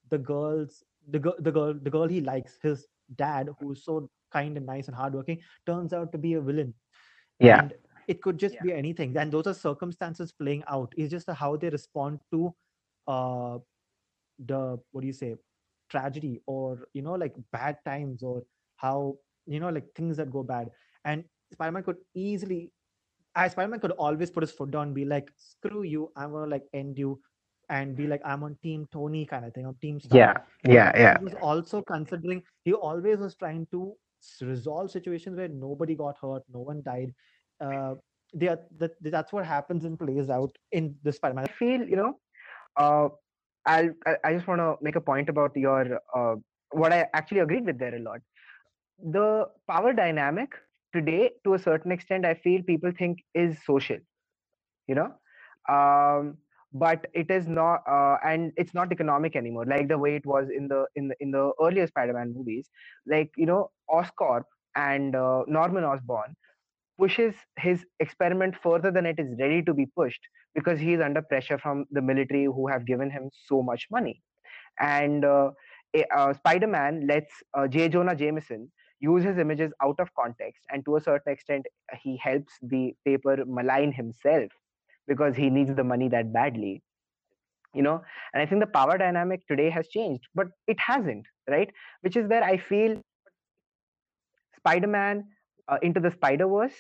the 0.10 0.18
girls 0.18 0.84
the 1.08 1.20
girl 1.20 1.36
the 1.40 1.52
girl 1.52 1.74
the 1.74 1.90
girl 1.90 2.08
he 2.08 2.22
likes 2.22 2.58
his 2.62 2.88
dad 3.16 3.50
who's 3.60 3.84
so 3.84 4.10
kind 4.32 4.58
and 4.58 4.66
nice 4.66 4.88
and 4.88 4.96
hardworking 4.96 5.40
turns 5.66 5.94
out 5.94 6.12
to 6.12 6.18
be 6.18 6.34
a 6.34 6.42
villain. 6.42 6.74
Yeah. 7.40 7.62
and 7.62 7.74
it 8.08 8.22
could 8.22 8.38
just 8.38 8.60
be 8.62 8.74
anything. 8.74 9.16
And 9.16 9.32
those 9.32 9.48
are 9.48 9.54
circumstances 9.54 10.32
playing 10.32 10.64
out. 10.68 10.94
It's 10.98 11.12
just 11.12 11.30
how 11.30 11.56
they 11.56 11.70
respond 11.70 12.20
to 12.32 12.54
uh 13.08 13.58
the 14.46 14.78
what 14.92 15.02
do 15.02 15.08
you 15.08 15.14
say 15.14 15.36
tragedy 15.90 16.42
or 16.46 16.88
you 16.94 17.02
know 17.02 17.14
like 17.14 17.36
bad 17.52 17.78
times 17.86 18.22
or 18.24 18.44
how 18.78 19.16
you 19.48 19.60
know 19.60 19.70
like 19.70 19.86
things 19.96 20.18
that 20.18 20.32
go 20.32 20.44
bad. 20.44 20.70
And 21.06 21.24
spider-man 21.52 21.84
could 21.84 21.98
easily 22.14 22.72
as 23.36 23.52
spider-man 23.52 23.80
could 23.80 23.92
always 23.92 24.30
put 24.30 24.44
his 24.44 24.52
foot 24.52 24.72
down 24.72 24.94
be 24.94 25.06
like 25.06 25.32
screw 25.38 25.84
you. 25.84 26.12
I'm 26.16 26.32
gonna 26.32 26.52
like 26.52 26.66
end 26.74 26.98
you 26.98 27.20
and 27.70 27.96
be 27.96 28.08
like 28.08 28.22
i'm 28.26 28.44
on 28.44 28.56
team 28.64 28.88
tony 28.92 29.26
kind 29.26 29.46
of 29.46 29.54
thing 29.54 29.66
or 29.66 29.76
team 29.82 30.00
Stark. 30.00 30.46
Yeah. 30.66 30.72
Yeah. 30.74 30.92
Yeah. 30.96 31.18
he 31.20 31.26
was 31.26 31.36
also 31.42 31.82
considering 31.82 32.44
he 32.64 32.74
always 32.74 33.20
was 33.20 33.36
trying 33.36 33.68
to 33.72 33.94
resolve 34.42 34.92
situations 34.92 35.38
where 35.38 35.48
nobody 35.48 35.96
got 35.96 36.16
hurt 36.22 36.44
no 36.54 36.60
one 36.60 36.82
died 36.84 37.14
uh 37.62 37.96
they 38.34 38.48
are, 38.48 38.60
that, 38.78 38.92
that's 39.02 39.34
what 39.34 39.46
happens 39.46 39.86
and 39.86 39.98
plays 39.98 40.30
out 40.30 40.56
in 40.72 40.96
the 41.04 41.12
spider-man 41.12 41.46
I 41.46 41.52
feel 41.52 41.82
you 41.82 41.96
know, 41.96 42.20
uh, 42.78 43.10
I'll 43.66 43.90
I, 44.06 44.16
I 44.24 44.34
just 44.34 44.48
want 44.48 44.60
to 44.62 44.76
make 44.82 44.96
a 44.96 45.02
point 45.02 45.30
about 45.30 45.56
your 45.56 46.00
uh, 46.16 46.36
what 46.72 46.94
I 46.94 47.08
actually 47.14 47.40
agreed 47.40 47.66
with 47.66 47.80
there 47.80 47.96
a 47.96 48.00
lot. 48.00 48.20
The 49.02 49.48
power 49.70 49.94
dynamic 49.94 50.52
today, 50.94 51.32
to 51.44 51.54
a 51.54 51.60
certain 51.60 51.92
extent, 51.92 52.26
I 52.26 52.36
feel 52.36 52.62
people 52.64 52.92
think 52.98 53.20
is 53.34 53.58
social. 53.66 53.98
You 54.88 54.96
know, 54.96 55.14
um, 55.70 56.38
but 56.74 57.06
it 57.14 57.32
is 57.32 57.48
not, 57.48 57.82
uh, 57.90 58.18
and 58.24 58.52
it's 58.58 58.74
not 58.74 58.92
economic 58.92 59.36
anymore, 59.36 59.66
like 59.66 59.88
the 59.88 59.98
way 59.98 60.16
it 60.16 60.26
was 60.26 60.48
in 60.56 60.68
the 60.68 60.86
in 60.96 61.08
the 61.08 61.16
in 61.20 61.32
the 61.32 61.52
earlier 61.62 61.88
Spider-Man 61.88 62.34
movies. 62.36 62.70
Like 63.08 63.32
you 63.38 63.46
know, 63.46 63.72
Oscorp 63.90 64.44
and 64.76 65.16
uh, 65.16 65.44
Norman 65.48 65.84
Osborn 65.84 66.36
pushes 67.00 67.34
his 67.58 67.86
experiment 68.00 68.56
further 68.62 68.92
than 68.92 69.06
it 69.06 69.20
is 69.20 69.36
ready 69.40 69.62
to 69.64 69.74
be 69.74 69.86
pushed 69.96 70.22
because 70.54 70.80
he 70.80 70.94
is 70.94 71.02
under 71.02 71.22
pressure 71.22 71.58
from 71.58 71.86
the 71.92 72.02
military 72.02 72.46
who 72.46 72.68
have 72.68 72.86
given 72.86 73.10
him 73.10 73.30
so 73.48 73.64
much 73.64 73.88
money. 73.90 74.22
And 74.80 75.26
uh, 75.26 75.52
uh, 76.16 76.34
Spider 76.34 76.68
Man 76.68 77.08
lets 77.08 77.34
uh, 77.58 77.68
J. 77.68 77.90
Jonah 77.90 78.16
Jameson 78.16 78.72
use 79.00 79.24
his 79.24 79.38
images 79.38 79.72
out 79.82 80.00
of 80.00 80.14
context, 80.14 80.62
and 80.70 80.84
to 80.86 80.98
a 80.98 81.02
certain 81.02 81.34
extent, 81.34 81.66
he 82.02 82.18
helps 82.18 82.54
the 82.62 82.94
paper 83.06 83.38
malign 83.48 83.92
himself 83.94 84.52
because 85.10 85.36
he 85.36 85.50
needs 85.50 85.76
the 85.76 85.84
money 85.84 86.10
that 86.10 86.34
badly. 86.34 86.84
You 87.76 87.84
know, 87.84 88.02
and 88.34 88.42
I 88.42 88.48
think 88.48 88.62
the 88.62 88.68
power 88.68 88.98
dynamic 88.98 89.48
today 89.48 89.70
has 89.70 89.88
changed, 89.90 90.28
but 90.36 90.48
it 90.68 90.80
hasn't, 90.80 91.26
right? 91.50 91.70
Which 92.02 92.18
is 92.18 92.28
where 92.28 92.44
I 92.44 92.58
feel 92.58 93.00
Spider 94.58 94.88
Man 94.88 95.26
uh, 95.68 95.78
into 95.84 96.00
the 96.00 96.12
Spider 96.12 96.48
Verse 96.48 96.76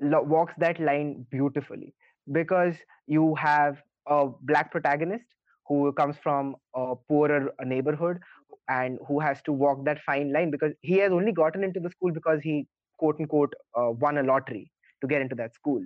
lo- 0.00 0.22
walks 0.22 0.54
that 0.58 0.80
line 0.80 1.26
beautifully 1.30 1.94
because 2.32 2.76
you 3.06 3.34
have 3.36 3.82
a 4.06 4.28
black 4.42 4.70
protagonist 4.72 5.24
who 5.66 5.92
comes 5.92 6.16
from 6.22 6.56
a 6.74 6.94
poorer 7.08 7.52
neighborhood 7.64 8.18
and 8.68 8.98
who 9.08 9.20
has 9.20 9.42
to 9.42 9.52
walk 9.52 9.84
that 9.84 10.00
fine 10.02 10.32
line 10.32 10.50
because 10.50 10.72
he 10.82 10.98
has 10.98 11.12
only 11.12 11.32
gotten 11.32 11.64
into 11.64 11.80
the 11.80 11.90
school 11.90 12.12
because 12.12 12.40
he 12.42 12.66
quote 12.98 13.16
unquote 13.20 13.54
uh, 13.78 13.90
won 13.90 14.18
a 14.18 14.22
lottery 14.22 14.70
to 15.00 15.08
get 15.08 15.22
into 15.22 15.34
that 15.34 15.54
school 15.54 15.82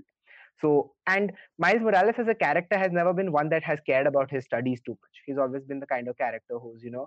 so 0.60 0.92
and 1.06 1.32
miles 1.58 1.80
morales 1.80 2.14
as 2.18 2.28
a 2.28 2.34
character 2.34 2.78
has 2.78 2.92
never 2.92 3.12
been 3.12 3.32
one 3.32 3.48
that 3.48 3.62
has 3.62 3.78
cared 3.86 4.06
about 4.06 4.30
his 4.30 4.44
studies 4.44 4.80
too 4.84 4.92
much. 4.92 5.22
He's 5.26 5.38
always 5.38 5.64
been 5.64 5.80
the 5.80 5.86
kind 5.86 6.08
of 6.08 6.16
character 6.18 6.58
who's 6.58 6.82
you 6.82 6.90
know 6.90 7.06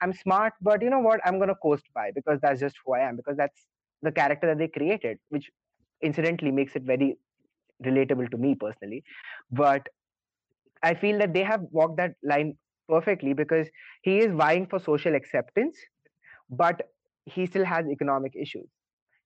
i'm 0.00 0.12
smart 0.12 0.52
but 0.60 0.82
you 0.82 0.90
know 0.90 1.00
what? 1.00 1.20
I'm 1.24 1.38
going 1.38 1.48
to 1.48 1.54
coast 1.56 1.84
by 1.94 2.10
because 2.14 2.40
that's 2.40 2.60
just 2.60 2.76
who 2.84 2.94
i 2.94 3.00
am 3.00 3.16
because 3.16 3.36
that's 3.36 3.66
the 4.02 4.12
character 4.12 4.48
that 4.48 4.58
they 4.58 4.68
created 4.68 5.18
which 5.28 5.50
incidentally 6.02 6.50
makes 6.50 6.74
it 6.76 6.82
very 6.82 7.16
relatable 7.84 8.30
to 8.30 8.36
me 8.38 8.54
personally. 8.54 9.04
But 9.50 9.88
i 10.82 10.94
feel 10.94 11.18
that 11.18 11.32
they 11.34 11.42
have 11.42 11.62
walked 11.70 11.96
that 11.98 12.14
line 12.32 12.54
perfectly 12.88 13.32
because 13.32 13.68
he 14.02 14.18
is 14.18 14.32
vying 14.40 14.66
for 14.66 14.78
social 14.78 15.14
acceptance 15.14 15.76
but 16.50 16.82
he 17.26 17.46
still 17.46 17.64
has 17.64 17.86
economic 17.88 18.34
issues. 18.36 18.68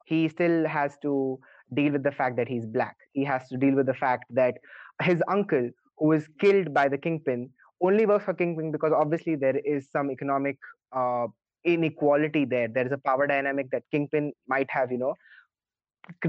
He 0.07 0.29
still 0.29 0.67
has 0.69 0.97
to 1.03 1.41
deal 1.75 1.93
with 1.93 2.03
the 2.03 2.13
fact 2.13 2.37
that 2.37 2.49
he's 2.49 2.67
black 2.67 2.97
he 3.13 3.25
has 3.25 3.49
to 3.49 3.57
deal 3.57 3.75
with 3.75 3.87
the 3.87 3.95
fact 3.95 4.25
that 4.31 4.55
his 5.03 5.23
uncle 5.29 5.71
who 5.99 6.13
is 6.13 6.29
killed 6.41 6.73
by 6.73 6.89
the 6.89 6.99
kingpin 6.99 7.49
only 7.83 8.07
works 8.07 8.25
for 8.25 8.35
kingpin 8.35 8.71
because 8.71 8.93
obviously 8.93 9.35
there 9.35 9.59
is 9.65 9.89
some 9.91 10.11
economic 10.11 10.57
uh, 10.93 11.27
inequality 11.65 12.45
there 12.45 12.69
there 12.69 12.87
is 12.87 12.93
a 12.93 12.99
power 12.99 13.27
dynamic 13.27 13.69
that 13.71 13.83
kingpin 13.91 14.33
might 14.47 14.71
have 14.71 14.93
you 14.93 14.99
know 14.99 15.15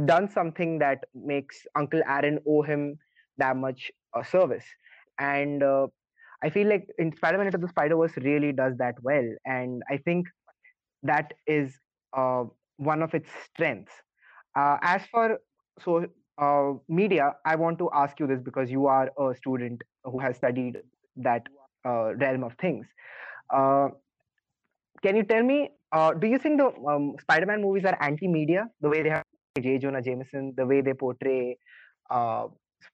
done 0.06 0.30
something 0.30 0.80
that 0.80 1.04
makes 1.14 1.66
Uncle 1.76 2.02
Aaron 2.08 2.40
owe 2.48 2.62
him 2.62 2.98
that 3.38 3.56
much 3.56 3.92
uh, 4.14 4.24
service. 4.24 4.66
And 5.20 5.64
uh, 5.64 5.88
I 6.44 6.50
feel 6.50 6.68
like 6.68 6.88
in 6.98 7.16
Spider-Man 7.16 7.48
Into 7.48 7.58
the 7.58 7.68
Spider-Verse 7.68 8.18
really 8.18 8.52
does 8.52 8.78
that 8.78 8.96
well, 9.02 9.28
and 9.46 9.82
I 9.90 9.98
think 9.98 10.28
that 11.04 11.34
is 11.48 11.74
uh, 12.16 12.44
one 12.78 13.02
of 13.02 13.14
its 13.14 13.30
strengths. 13.46 13.94
Uh, 14.58 14.78
as 14.82 15.06
for 15.12 15.40
so 15.84 16.06
uh, 16.40 16.74
media, 16.90 17.36
I 17.46 17.56
want 17.56 17.78
to 17.80 17.90
ask 17.94 18.20
you 18.20 18.28
this 18.28 18.42
because 18.42 18.72
you 18.72 18.88
are 18.88 19.12
a 19.20 19.36
student 19.36 19.84
who 20.04 20.20
has 20.20 20.38
studied 20.38 20.78
that 21.18 21.44
uh, 21.86 22.16
realm 22.16 22.44
of 22.44 22.54
things. 22.60 22.88
Uh, 23.54 23.90
can 25.04 25.16
you 25.16 25.24
tell 25.24 25.44
me? 25.44 25.70
Uh, 25.92 26.14
do 26.14 26.28
you 26.28 26.40
think 26.40 26.60
the 26.60 26.72
um, 26.90 27.16
Spider-Man 27.22 27.62
movies 27.62 27.86
are 27.86 27.98
anti-media 28.02 28.68
the 28.82 28.90
way 28.90 29.04
they 29.04 29.10
have 29.10 29.24
J. 29.62 29.78
Jonah 29.78 30.02
Jameson, 30.02 30.54
the 30.58 30.66
way 30.66 30.82
they 30.82 30.94
portray 30.94 31.58
uh, 32.10 32.48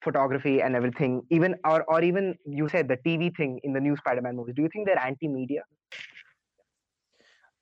photography 0.03 0.61
and 0.61 0.75
everything, 0.75 1.21
even 1.31 1.55
or 1.65 1.83
or 1.87 2.03
even 2.03 2.35
you 2.45 2.67
said 2.69 2.87
the 2.87 2.97
TV 2.97 3.35
thing 3.35 3.59
in 3.63 3.73
the 3.73 3.79
new 3.79 3.95
Spider-Man 3.97 4.35
movies. 4.35 4.55
Do 4.55 4.61
you 4.61 4.69
think 4.71 4.85
they're 4.87 4.99
anti-media? 4.99 5.63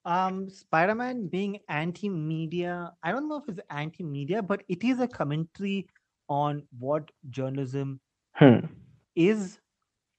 Um 0.06 0.50
spider-man 0.50 1.28
being 1.28 1.60
anti-media 1.70 2.92
i 3.04 3.12
don't 3.12 3.28
know 3.30 3.38
if 3.38 3.48
it's 3.50 3.60
anti-media 3.70 4.42
but 4.42 4.64
it 4.68 4.84
is 4.84 5.00
a 5.00 5.08
commentary 5.08 5.88
on 6.30 6.64
what 6.80 7.12
journalism 7.30 8.00
Hmm. 8.34 8.66
is 9.16 9.60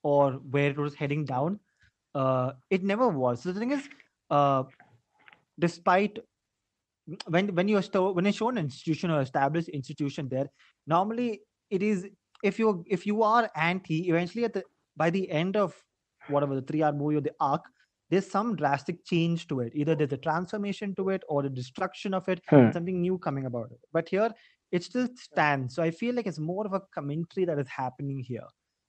or 0.03 0.33
where 0.35 0.71
it 0.71 0.79
was 0.79 0.95
heading 0.95 1.25
down 1.25 1.61
uh 2.15 2.53
it 2.71 2.83
never 2.85 3.09
was 3.09 3.43
so 3.43 3.53
the 3.53 3.61
thing 3.61 3.73
is 3.73 3.89
uh 4.31 4.65
despite 5.59 6.19
when 7.27 7.55
when 7.55 7.69
you're 7.69 7.83
sto- 7.83 8.13
when 8.13 8.25
you 8.25 8.33
show 8.33 8.49
an 8.49 8.59
institution 8.59 9.11
or 9.11 9.21
established 9.21 9.69
institution 9.69 10.29
there 10.29 10.49
normally 10.87 11.43
it 11.71 11.83
is 11.83 12.07
if 12.43 12.59
you 12.59 12.85
if 12.87 13.07
you 13.07 13.23
are 13.23 13.51
anti 13.57 14.09
eventually 14.09 14.45
at 14.45 14.53
the 14.53 14.65
by 14.97 15.11
the 15.11 15.29
end 15.31 15.57
of 15.57 15.85
whatever 16.27 16.55
the 16.55 16.63
three 16.63 16.83
hour 16.83 16.93
movie 16.93 17.17
or 17.17 17.21
the 17.21 17.35
arc 17.41 17.65
there's 18.13 18.31
some 18.31 18.57
drastic 18.57 19.05
change 19.07 19.49
to 19.49 19.61
it 19.63 19.73
either 19.75 19.97
there's 19.97 20.13
a 20.13 20.19
transformation 20.29 20.95
to 20.97 21.11
it 21.11 21.25
or 21.29 21.43
the 21.43 21.51
destruction 21.51 22.15
of 22.15 22.29
it 22.29 22.43
Hmm. 22.51 22.71
something 22.71 23.01
new 23.03 23.19
coming 23.19 23.47
about 23.47 23.73
it 23.73 23.81
but 23.99 24.09
here 24.11 24.31
it 24.73 24.85
still 24.85 25.09
stands 25.17 25.75
so 25.77 25.83
i 25.83 25.91
feel 25.91 26.15
like 26.17 26.27
it's 26.27 26.41
more 26.53 26.67
of 26.67 26.75
a 26.75 26.83
commentary 26.99 27.47
that 27.47 27.59
is 27.59 27.69
happening 27.79 28.21
here 28.33 28.49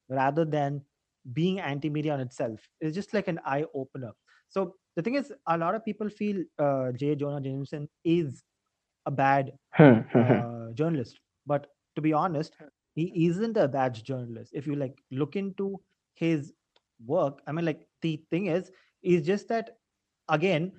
rather 0.09 0.45
than 0.45 0.81
being 1.33 1.59
anti-media 1.59 2.13
on 2.13 2.21
itself 2.21 2.69
it's 2.81 2.95
just 2.95 3.13
like 3.13 3.27
an 3.27 3.39
eye 3.45 3.65
opener 3.73 4.11
so 4.49 4.75
the 4.95 5.01
thing 5.03 5.15
is 5.15 5.33
a 5.47 5.57
lot 5.57 5.75
of 5.75 5.85
people 5.85 6.09
feel 6.09 6.43
uh, 6.59 6.91
j 6.93 7.15
jonah 7.15 7.41
jameson 7.41 7.89
is 8.03 8.43
a 9.05 9.11
bad 9.11 9.51
Hmm. 9.77 10.01
Hmm. 10.11 10.21
hmm. 10.21 10.39
uh, 10.39 10.71
journalist 10.73 11.19
but 11.45 11.67
to 11.95 12.01
be 12.01 12.13
honest 12.13 12.55
he 12.95 13.25
isn't 13.27 13.57
a 13.57 13.67
bad 13.67 13.93
journalist 13.93 14.51
if 14.53 14.67
you 14.67 14.75
like 14.75 14.97
look 15.11 15.35
into 15.35 15.79
his 16.15 16.53
work 17.05 17.41
i 17.47 17.51
mean 17.51 17.65
like 17.65 17.87
the 18.01 18.17
thing 18.31 18.47
is 18.47 18.71
is 19.03 19.25
just 19.25 19.47
that 19.49 19.77
again 20.29 20.71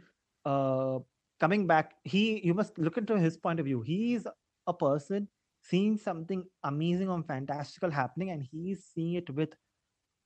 uh 0.44 0.98
coming 1.40 1.66
back 1.66 1.94
he 2.04 2.40
you 2.46 2.54
must 2.54 2.78
look 2.78 2.98
into 2.98 3.18
his 3.18 3.36
point 3.36 3.60
of 3.60 3.66
view 3.66 3.82
he's 3.82 4.26
a 4.66 4.74
person 4.74 5.28
seeing 5.60 5.96
something 5.96 6.44
amazing 6.64 7.08
or 7.10 7.22
fantastical 7.22 7.90
happening 7.90 8.30
and 8.30 8.42
he's 8.50 8.84
seeing 8.94 9.14
it 9.14 9.30
with 9.30 9.54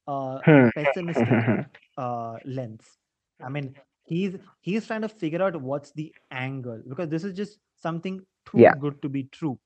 uh, 0.07 0.41
Hmm. 0.45 0.69
pessimistic 0.75 1.39
uh, 1.99 2.39
lens. 2.45 2.99
I 3.43 3.49
mean, 3.49 3.75
he's 4.05 4.37
he's 4.61 4.87
trying 4.87 5.03
to 5.03 5.09
figure 5.09 5.43
out 5.43 5.61
what's 5.61 5.93
the 5.93 6.15
angle 6.31 6.83
because 6.89 7.09
this 7.09 7.25
is 7.25 7.35
just 7.35 7.59
something 7.77 8.21
too 8.47 8.61
Yeah. 8.61 8.75
good 8.79 9.01
to 9.03 9.09
be 9.09 9.25
true, 9.25 9.59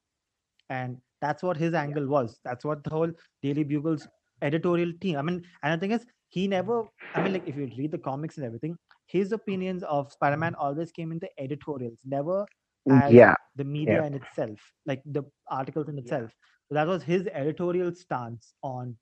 and 0.71 0.99
that's 1.21 1.43
what 1.43 1.57
his 1.57 1.75
angle 1.75 2.07
was. 2.07 2.41
That's 2.45 2.65
what 2.65 2.85
the 2.85 2.91
whole 2.91 3.13
Daily 3.43 3.65
Bugle's 3.65 4.09
editorial 4.43 4.93
team. 5.01 5.17
I 5.19 5.23
mean, 5.23 5.43
and 5.63 5.75
the 5.75 5.79
thing 5.85 5.93
is, 5.93 6.07
he 6.33 6.49
never. 6.49 6.85
I 7.15 7.23
mean, 7.23 7.35
like 7.35 7.47
if 7.47 7.57
you 7.57 7.71
read 7.77 7.93
the 7.93 7.99
comics 7.99 8.39
and 8.39 8.47
everything, 8.47 8.77
his 9.07 9.33
opinions 9.33 9.83
of 9.85 10.11
Spider-Man 10.11 10.55
always 10.55 10.91
came 10.91 11.13
in 11.13 11.19
the 11.19 11.29
editorials, 11.39 11.99
never 12.05 12.47
as 12.91 13.13
yeah. 13.13 13.35
the 13.57 13.65
media 13.65 14.03
in 14.05 14.15
itself, 14.15 14.59
like 14.87 15.03
the 15.05 15.23
articles 15.51 15.89
in 15.89 15.99
itself. 15.99 16.31
So 16.69 16.75
that 16.75 16.87
was 16.87 17.03
his 17.03 17.27
editorial 17.33 17.95
stance 17.95 18.55
on, 18.63 18.97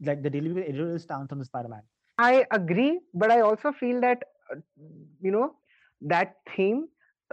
like 0.00 0.22
the 0.22 0.30
Daily 0.30 0.62
editorial 0.62 1.00
stance 1.00 1.32
on 1.32 1.40
the 1.40 1.44
Spider-Man. 1.44 1.82
I 2.18 2.46
agree, 2.52 3.00
but 3.12 3.32
I 3.32 3.40
also 3.40 3.72
feel 3.72 4.00
that 4.02 4.22
uh, 4.52 4.60
you 5.20 5.32
know 5.32 5.54
that 6.02 6.34
theme 6.56 6.86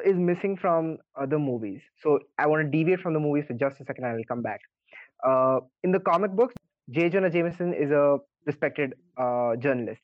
is 0.03 0.17
missing 0.17 0.57
from 0.57 0.97
uh, 1.15 1.27
the 1.27 1.37
movies. 1.37 1.81
So 2.01 2.19
I 2.39 2.47
want 2.47 2.65
to 2.65 2.77
deviate 2.77 3.01
from 3.01 3.13
the 3.13 3.19
movies 3.19 3.45
for 3.47 3.53
just 3.53 3.79
a 3.79 3.85
second. 3.85 4.05
and 4.05 4.13
I 4.13 4.15
will 4.15 4.29
come 4.35 4.41
back. 4.41 4.61
Uh, 5.23 5.59
in 5.83 5.91
the 5.91 5.99
comic 5.99 6.31
books, 6.31 6.55
J. 6.89 7.09
Jonah 7.09 7.29
Jameson 7.29 7.73
is 7.73 7.91
a 7.91 8.17
respected 8.45 8.93
uh, 9.17 9.55
journalist, 9.57 10.03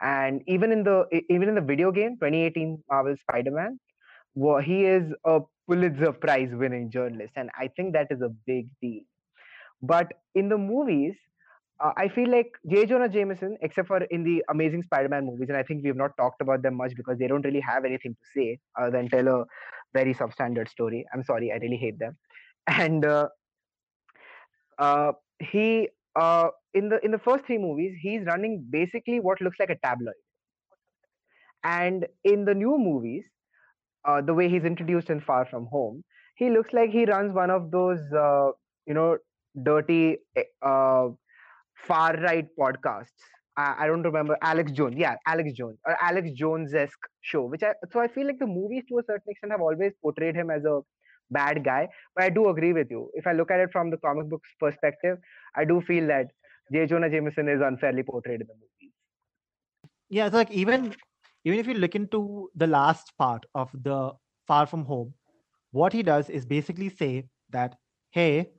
and 0.00 0.42
even 0.46 0.72
in 0.72 0.84
the 0.84 1.06
even 1.30 1.48
in 1.48 1.54
the 1.54 1.60
video 1.60 1.92
game 1.92 2.16
2018 2.18 2.82
Marvel 2.90 3.16
Spider-Man, 3.22 3.78
wa- 4.34 4.60
he 4.60 4.84
is 4.84 5.12
a 5.24 5.40
Pulitzer 5.68 6.12
Prize 6.12 6.50
winning 6.52 6.90
journalist, 6.90 7.34
and 7.36 7.50
I 7.58 7.68
think 7.76 7.94
that 7.94 8.08
is 8.10 8.22
a 8.22 8.30
big 8.46 8.68
deal. 8.82 9.02
But 9.82 10.12
in 10.34 10.48
the 10.48 10.58
movies, 10.58 11.14
uh, 11.80 11.92
I 11.96 12.08
feel 12.08 12.30
like 12.30 12.52
J. 12.70 12.86
Jonah 12.86 13.08
Jameson, 13.08 13.56
except 13.62 13.88
for 13.88 13.98
in 14.04 14.24
the 14.24 14.44
Amazing 14.48 14.82
Spider-Man 14.84 15.26
movies, 15.26 15.48
and 15.48 15.56
I 15.58 15.62
think 15.62 15.82
we 15.82 15.88
have 15.88 15.96
not 15.96 16.16
talked 16.16 16.40
about 16.40 16.62
them 16.62 16.76
much 16.76 16.94
because 16.96 17.18
they 17.18 17.26
don't 17.26 17.44
really 17.44 17.60
have 17.60 17.84
anything 17.84 18.14
to 18.14 18.26
say 18.34 18.58
other 18.78 18.90
than 18.90 19.08
tell 19.08 19.28
a 19.28 19.44
very 19.92 20.14
substandard 20.14 20.68
story. 20.68 21.06
I'm 21.12 21.22
sorry, 21.24 21.52
I 21.52 21.56
really 21.56 21.76
hate 21.76 21.98
them. 21.98 22.16
And 22.68 23.04
uh, 23.04 23.28
uh, 24.78 25.12
he 25.40 25.88
uh, 26.16 26.48
in 26.74 26.88
the 26.88 27.04
in 27.04 27.10
the 27.10 27.18
first 27.18 27.44
three 27.46 27.58
movies, 27.58 27.96
he's 28.00 28.24
running 28.26 28.66
basically 28.70 29.20
what 29.20 29.40
looks 29.40 29.58
like 29.58 29.70
a 29.70 29.76
tabloid. 29.76 30.14
And 31.64 32.06
in 32.24 32.44
the 32.44 32.54
new 32.54 32.76
movies, 32.78 33.24
uh, 34.04 34.20
the 34.20 34.34
way 34.34 34.48
he's 34.48 34.64
introduced 34.64 35.10
in 35.10 35.20
Far 35.20 35.46
From 35.46 35.66
Home, 35.66 36.04
he 36.36 36.50
looks 36.50 36.72
like 36.72 36.90
he 36.90 37.04
runs 37.06 37.32
one 37.32 37.50
of 37.50 37.70
those, 37.70 38.00
uh, 38.12 38.50
you 38.86 38.94
know, 38.94 39.18
dirty 39.62 40.18
eh, 40.36 40.42
uh, 40.62 41.08
far 41.86 42.14
right 42.16 42.46
podcasts. 42.58 43.22
I, 43.56 43.76
I 43.80 43.86
don't 43.86 44.02
remember 44.02 44.36
Alex 44.42 44.72
Jones. 44.72 44.96
Yeah, 44.98 45.16
Alex 45.26 45.52
Jones 45.54 45.78
or 45.86 45.96
Alex 46.02 46.30
Jones 46.32 46.74
esque 46.74 47.08
show. 47.22 47.44
Which 47.46 47.62
I 47.62 47.74
so 47.92 48.00
I 48.00 48.08
feel 48.08 48.26
like 48.26 48.38
the 48.38 48.46
movies 48.46 48.84
to 48.88 48.98
a 48.98 49.02
certain 49.04 49.28
extent 49.30 49.52
have 49.52 49.60
always 49.60 49.92
portrayed 50.02 50.34
him 50.34 50.50
as 50.50 50.64
a 50.64 50.80
bad 51.30 51.64
guy. 51.64 51.88
But 52.14 52.24
I 52.24 52.30
do 52.30 52.48
agree 52.48 52.72
with 52.72 52.90
you. 52.90 53.10
If 53.14 53.26
I 53.26 53.32
look 53.32 53.50
at 53.50 53.60
it 53.60 53.70
from 53.72 53.90
the 53.90 53.96
comic 53.98 54.28
books 54.28 54.48
perspective, 54.58 55.18
I 55.56 55.64
do 55.64 55.80
feel 55.80 56.06
that 56.08 56.28
J. 56.72 56.86
Jonah 56.86 57.10
Jameson 57.10 57.48
is 57.48 57.60
unfairly 57.60 58.02
portrayed 58.02 58.40
in 58.40 58.46
the 58.46 58.54
movies. 58.54 58.92
Yeah, 60.08 60.26
it's 60.26 60.34
like 60.34 60.50
even 60.50 60.94
even 61.44 61.58
if 61.58 61.66
you 61.66 61.74
look 61.74 61.94
into 61.94 62.50
the 62.54 62.66
last 62.66 63.12
part 63.18 63.44
of 63.54 63.70
the 63.82 64.12
Far 64.46 64.66
From 64.66 64.84
Home, 64.84 65.14
what 65.72 65.92
he 65.92 66.02
does 66.02 66.30
is 66.30 66.46
basically 66.46 66.88
say 66.88 67.24
that, 67.50 67.76
hey, 68.10 68.50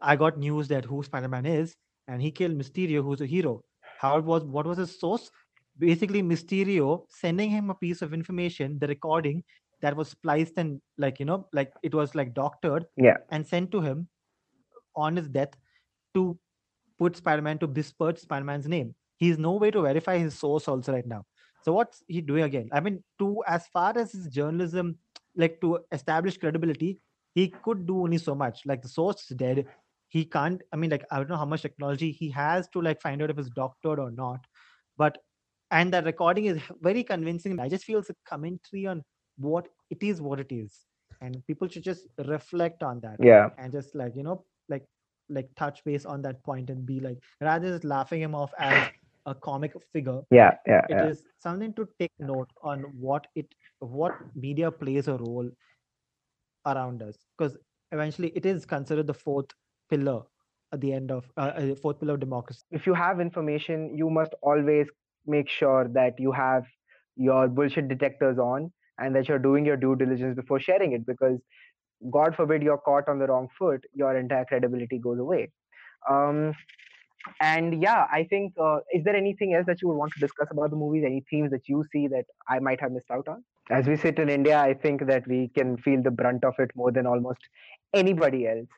I 0.00 0.16
got 0.16 0.38
news 0.38 0.68
that 0.68 0.84
who 0.84 1.02
Spider-Man 1.02 1.46
is, 1.46 1.76
and 2.08 2.20
he 2.22 2.30
killed 2.30 2.58
Mysterio, 2.58 3.02
who's 3.02 3.20
a 3.20 3.26
hero. 3.26 3.62
How 3.98 4.18
it 4.18 4.24
was 4.24 4.44
what 4.44 4.66
was 4.66 4.78
his 4.78 4.98
source? 4.98 5.30
Basically, 5.78 6.22
Mysterio 6.22 7.06
sending 7.08 7.50
him 7.50 7.70
a 7.70 7.74
piece 7.74 8.02
of 8.02 8.12
information, 8.12 8.78
the 8.78 8.86
recording 8.86 9.42
that 9.82 9.96
was 9.96 10.08
spliced 10.08 10.54
and 10.56 10.80
like 10.98 11.18
you 11.20 11.26
know, 11.26 11.46
like 11.52 11.72
it 11.82 11.94
was 11.94 12.14
like 12.14 12.34
doctored 12.34 12.86
Yeah. 12.96 13.16
and 13.30 13.46
sent 13.46 13.70
to 13.72 13.80
him 13.80 14.08
on 14.96 15.16
his 15.16 15.28
death 15.28 15.50
to 16.14 16.38
put 16.98 17.16
Spider-Man 17.16 17.58
to 17.58 17.66
besmirch 17.66 18.18
Spider-Man's 18.18 18.68
name. 18.68 18.94
He's 19.16 19.38
no 19.38 19.52
way 19.52 19.70
to 19.70 19.82
verify 19.82 20.18
his 20.18 20.34
source 20.34 20.68
also 20.68 20.92
right 20.92 21.06
now. 21.06 21.24
So 21.62 21.72
what's 21.72 22.02
he 22.08 22.20
doing 22.20 22.44
again? 22.44 22.68
I 22.72 22.80
mean, 22.80 23.02
to 23.18 23.42
as 23.46 23.66
far 23.68 23.96
as 23.96 24.12
his 24.12 24.28
journalism, 24.28 24.96
like 25.36 25.60
to 25.60 25.80
establish 25.92 26.38
credibility, 26.38 27.00
he 27.34 27.48
could 27.62 27.86
do 27.86 28.02
only 28.02 28.18
so 28.18 28.34
much. 28.34 28.62
Like 28.66 28.82
the 28.82 28.88
source 28.88 29.30
is 29.30 29.36
dead. 29.36 29.66
He 30.08 30.24
can't. 30.24 30.60
I 30.72 30.76
mean, 30.76 30.90
like 30.90 31.04
I 31.10 31.18
don't 31.18 31.28
know 31.28 31.36
how 31.36 31.44
much 31.44 31.62
technology 31.62 32.10
he 32.10 32.30
has 32.30 32.68
to 32.70 32.80
like 32.82 33.00
find 33.00 33.22
out 33.22 33.30
if 33.30 33.38
it's 33.38 33.50
doctored 33.50 33.98
or 33.98 34.10
not. 34.10 34.44
But 34.96 35.18
and 35.70 35.92
that 35.92 36.04
recording 36.04 36.46
is 36.46 36.58
very 36.80 37.04
convincing. 37.04 37.60
I 37.60 37.68
just 37.68 37.84
feel 37.84 38.00
it's 38.00 38.10
a 38.10 38.16
commentary 38.26 38.86
on 38.86 39.04
what 39.40 39.68
it 39.90 40.02
is, 40.02 40.20
what 40.22 40.40
it 40.40 40.52
is, 40.52 40.86
and 41.20 41.42
people 41.46 41.68
should 41.68 41.84
just 41.84 42.06
reflect 42.28 42.82
on 42.82 43.00
that 43.00 43.16
Yeah. 43.20 43.50
and 43.58 43.72
just 43.72 43.94
like 43.94 44.16
you 44.16 44.22
know 44.22 44.44
like 44.68 44.86
like 45.28 45.48
touch 45.56 45.84
base 45.84 46.06
on 46.06 46.22
that 46.22 46.42
point 46.44 46.70
and 46.70 46.86
be 46.86 47.00
like 47.00 47.18
rather 47.40 47.66
than 47.68 47.74
just 47.76 47.84
laughing 47.84 48.22
him 48.22 48.34
off 48.34 48.52
as 48.58 48.90
a 49.26 49.34
comic 49.34 49.72
figure 49.92 50.20
Yeah. 50.30 50.56
Yeah. 50.66 50.86
it 50.88 51.00
is 51.10 51.22
yeah. 51.24 51.30
something 51.38 51.74
to 51.74 51.88
take 51.98 52.12
note 52.18 52.50
on 52.62 52.82
what 53.08 53.26
it 53.34 53.54
what 53.80 54.18
media 54.34 54.70
plays 54.70 55.08
a 55.08 55.16
role 55.16 55.50
around 56.66 57.02
us 57.02 57.16
because 57.36 57.56
eventually 57.92 58.28
it 58.34 58.46
is 58.46 58.66
considered 58.66 59.06
the 59.06 59.14
fourth 59.14 59.50
pillar 59.88 60.22
at 60.72 60.80
the 60.80 60.92
end 60.92 61.10
of 61.10 61.30
uh, 61.36 61.52
uh, 61.60 61.74
fourth 61.76 62.00
pillar 62.00 62.14
of 62.14 62.20
democracy 62.20 62.62
If 62.70 62.86
you 62.86 62.94
have 62.94 63.20
information, 63.20 63.96
you 63.96 64.10
must 64.10 64.34
always 64.42 64.88
make 65.26 65.48
sure 65.48 65.88
that 65.94 66.18
you 66.18 66.32
have 66.32 66.64
your 67.16 67.48
bullshit 67.48 67.88
detectors 67.88 68.38
on 68.38 68.72
and 69.00 69.14
that 69.14 69.28
you're 69.28 69.44
doing 69.46 69.64
your 69.64 69.76
due 69.76 69.96
diligence 69.96 70.36
before 70.36 70.60
sharing 70.60 70.92
it 70.92 71.06
because 71.06 71.38
god 72.10 72.34
forbid 72.34 72.62
you're 72.62 72.78
caught 72.88 73.08
on 73.08 73.18
the 73.18 73.26
wrong 73.26 73.48
foot 73.58 73.84
your 73.94 74.16
entire 74.16 74.44
credibility 74.44 74.98
goes 74.98 75.18
away. 75.18 75.50
Um, 76.08 76.54
and 77.40 77.82
yeah 77.82 78.06
i 78.10 78.24
think 78.24 78.54
uh, 78.58 78.78
is 78.94 79.04
there 79.04 79.16
anything 79.16 79.54
else 79.54 79.66
that 79.66 79.82
you 79.82 79.88
would 79.88 79.96
want 79.96 80.12
to 80.12 80.20
discuss 80.20 80.48
about 80.50 80.70
the 80.70 80.76
movies? 80.76 81.04
Any 81.06 81.24
themes 81.30 81.50
that 81.50 81.68
you 81.68 81.84
see 81.92 82.08
that 82.08 82.24
i 82.48 82.58
might 82.58 82.80
have 82.80 82.92
missed 82.92 83.10
out 83.10 83.28
on? 83.28 83.44
As 83.70 83.86
we 83.86 83.96
sit 83.96 84.18
in 84.18 84.30
india 84.30 84.58
i 84.60 84.72
think 84.74 85.06
that 85.06 85.26
we 85.26 85.40
can 85.58 85.76
feel 85.76 86.02
the 86.02 86.10
brunt 86.10 86.44
of 86.44 86.54
it 86.58 86.70
more 86.74 86.90
than 86.90 87.06
almost 87.06 87.40
anybody 87.94 88.46
else. 88.46 88.68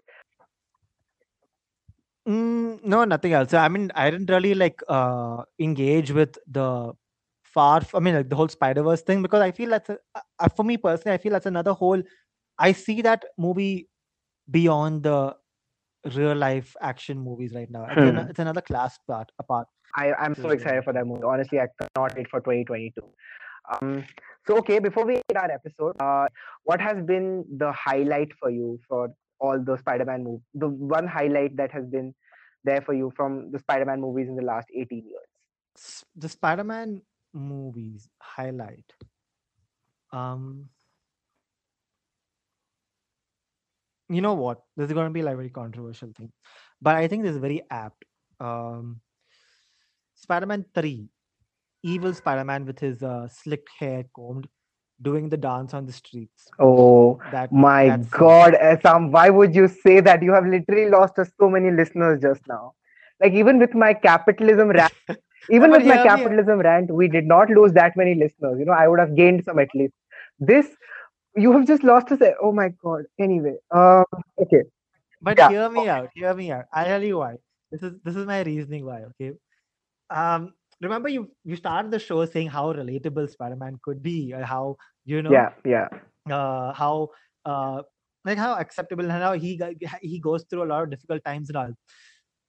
Mm, 2.29 2.85
no, 2.85 3.05
nothing 3.05 3.33
else. 3.33 3.53
I 3.53 3.69
mean, 3.69 3.91
I 3.95 4.11
didn't 4.11 4.31
really 4.31 4.55
like 4.55 4.81
uh 4.89 5.43
engage 5.59 6.13
with 6.13 6.39
the 6.47 6.93
far. 7.55 7.79
f- 7.79 7.95
I 7.95 8.01
mean, 8.01 8.15
like 8.15 8.29
the 8.29 8.37
whole 8.37 8.49
Spider 8.49 8.83
Verse 8.83 9.03
thing 9.03 9.23
because 9.23 9.41
I 9.43 9.51
feel 9.53 9.71
that's 9.71 9.91
a, 9.91 9.99
uh, 10.15 10.21
uh, 10.39 10.49
for 10.49 10.65
me 10.65 10.77
personally. 10.77 11.15
I 11.15 11.19
feel 11.19 11.33
that's 11.33 11.47
another 11.47 11.73
whole. 11.73 12.03
I 12.59 12.73
see 12.73 13.03
that 13.03 13.25
movie 13.39 13.89
beyond 14.51 15.03
the 15.05 15.37
real 16.15 16.35
life 16.35 16.75
action 16.81 17.19
movies 17.19 17.53
right 17.55 17.71
now. 17.71 17.85
It's, 17.87 17.97
an, 17.97 18.17
Hmm. 18.19 18.31
it's 18.31 18.39
another 18.39 18.61
class 18.61 18.99
part 19.07 19.31
apart. 19.39 19.69
I, 19.97 20.13
I'm 20.15 20.35
so 20.35 20.43
Sure, 20.43 20.51
sure. 20.51 20.53
excited 20.55 20.85
for 20.85 20.93
that 20.93 21.07
movie. 21.07 21.23
Honestly, 21.25 21.61
I 21.61 21.69
cannot 21.81 22.17
wait 22.17 22.29
for 22.29 22.41
2022. 22.41 23.03
Um, 23.73 24.05
so, 24.47 24.57
okay, 24.59 24.79
before 24.81 25.05
we 25.07 25.15
end 25.17 25.37
our 25.37 25.51
episode, 25.51 26.01
uh, 26.01 26.27
what 26.65 26.81
has 26.81 27.03
been 27.05 27.45
the 27.57 27.71
highlight 27.73 28.33
for 28.41 28.51
you 28.51 28.81
for 28.89 29.09
all 29.39 29.63
the 29.63 29.77
Spider-Man 29.79 30.25
movies? 30.25 30.41
The 30.55 30.69
one 30.69 31.07
highlight 31.07 31.57
that 31.59 31.71
has 31.73 31.87
been 31.87 32.15
there 32.65 32.81
for 32.81 32.95
you 32.95 33.13
from 33.17 33.51
the 33.53 33.59
Spider-Man 33.61 34.01
movies 34.01 34.29
in 34.29 34.35
the 34.37 34.43
last 34.43 34.67
18 34.75 35.05
years? 35.07 36.03
The 36.17 36.29
Spider 36.29 36.65
Man 36.65 37.03
movies 37.33 38.09
highlight. 38.21 38.93
Um, 40.13 40.69
you 44.09 44.21
know 44.21 44.35
what? 44.35 44.63
This 44.77 44.89
is 44.89 44.93
going 44.93 45.07
to 45.07 45.13
be 45.13 45.23
like 45.23 45.35
a 45.35 45.37
very 45.37 45.51
controversial 45.51 46.13
thing, 46.17 46.31
but 46.81 46.97
I 46.97 47.09
think 47.09 47.23
this 47.23 47.33
is 47.33 47.39
very 47.39 47.63
apt. 47.71 48.05
Um, 48.41 49.01
Spider-Man 50.15 50.67
Three, 50.75 51.09
evil 51.83 52.15
Spider-Man 52.15 52.67
with 52.67 52.79
his 52.79 53.03
uh, 53.03 53.29
slick 53.29 53.67
hair 53.79 54.05
combed, 54.15 54.49
doing 55.01 55.29
the 55.29 55.37
dance 55.37 55.75
on 55.75 55.87
the 55.87 55.93
streets. 55.93 56.49
Oh 56.59 57.19
That 57.31 57.53
my. 57.53 57.97
God, 58.11 58.55
Sam! 58.83 59.11
why 59.11 59.31
would 59.31 59.55
you 59.55 59.69
say 59.69 60.01
that? 60.01 60.23
You 60.23 60.33
have 60.33 60.47
literally 60.47 60.91
lost 60.91 61.19
us 61.19 61.31
so 61.41 61.49
many 61.49 61.71
listeners 61.71 62.21
just 62.21 62.43
now. 62.47 62.75
Like 63.21 63.33
even 63.33 63.59
with 63.59 63.75
my 63.75 63.95
capitalism 63.95 64.71
rant, 64.71 64.93
even 65.51 65.71
but 65.71 65.71
with 65.71 65.85
my 65.85 65.99
capitalism 65.99 66.61
rant, 66.61 66.91
we 66.91 67.09
did 67.09 67.27
not 67.27 67.51
lose 67.51 67.73
that 67.73 67.97
many 67.97 68.15
listeners. 68.15 68.59
You 68.59 68.65
know, 68.65 68.73
I 68.73 68.89
would 68.89 68.99
have 69.01 69.17
gained 69.17 69.45
some 69.45 69.59
at 69.59 69.69
least. 69.75 69.95
This, 70.39 70.69
you 71.37 71.53
have 71.53 71.67
just 71.67 71.83
lost 71.85 72.11
us. 72.13 72.21
Oh 72.43 72.53
my 72.53 72.69
God. 72.83 73.05
Anyway, 73.19 73.57
um, 73.71 74.05
okay. 74.41 74.63
But 75.21 75.39
Yeah. 75.39 75.49
hear 75.49 75.69
me 75.71 75.89
out. 75.89 76.11
Hear 76.15 76.35
me 76.35 76.51
out. 76.53 76.65
I'll 76.73 76.87
tell 76.87 77.03
you 77.03 77.19
why. 77.19 77.37
This 77.71 77.83
is 77.83 77.95
this 78.05 78.17
is 78.17 78.27
my 78.27 78.43
reasoning 78.43 78.85
why. 78.85 79.03
Okay. 79.11 79.33
Um. 80.11 80.55
Remember 80.81 81.09
you 81.09 81.31
you 81.45 81.57
started 81.57 81.91
the 81.93 81.99
show 81.99 82.25
saying 82.27 82.49
how 82.49 82.73
relatable 82.73 83.31
Spider-Man 83.31 83.79
could 83.85 84.03
be, 84.03 84.33
or 84.35 84.43
how 84.43 84.77
you 85.05 85.23
know 85.23 85.33
Yeah, 85.33 85.51
yeah, 85.65 85.89
uh, 86.31 86.73
how 86.73 87.11
uh, 87.45 87.83
like 88.25 88.39
how 88.39 88.55
acceptable 88.57 89.05
and 89.05 89.13
how 89.13 89.33
he 89.33 89.61
he 90.03 90.19
goes 90.21 90.45
through 90.45 90.65
a 90.65 90.71
lot 90.73 90.83
of 90.85 90.91
difficult 90.91 91.25
times 91.25 91.49
and 91.51 91.57
all. 91.57 91.73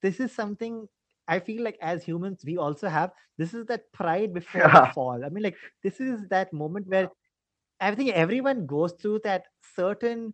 This 0.01 0.19
is 0.19 0.31
something 0.31 0.87
I 1.27 1.39
feel 1.39 1.63
like 1.63 1.77
as 1.81 2.03
humans, 2.03 2.43
we 2.45 2.57
also 2.57 2.87
have 2.89 3.11
this 3.37 3.53
is 3.53 3.65
that 3.67 3.91
pride 3.93 4.33
before 4.39 4.61
Yeah. 4.61 4.71
the 4.71 4.93
fall. 4.93 5.23
I 5.25 5.29
mean, 5.29 5.43
like 5.43 5.57
this 5.83 5.99
is 6.01 6.27
that 6.29 6.53
moment 6.53 6.87
where 6.87 7.09
I 7.79 7.93
think 7.95 8.11
everyone 8.11 8.65
goes 8.65 8.93
through 8.93 9.19
that 9.23 9.45
certain 9.75 10.33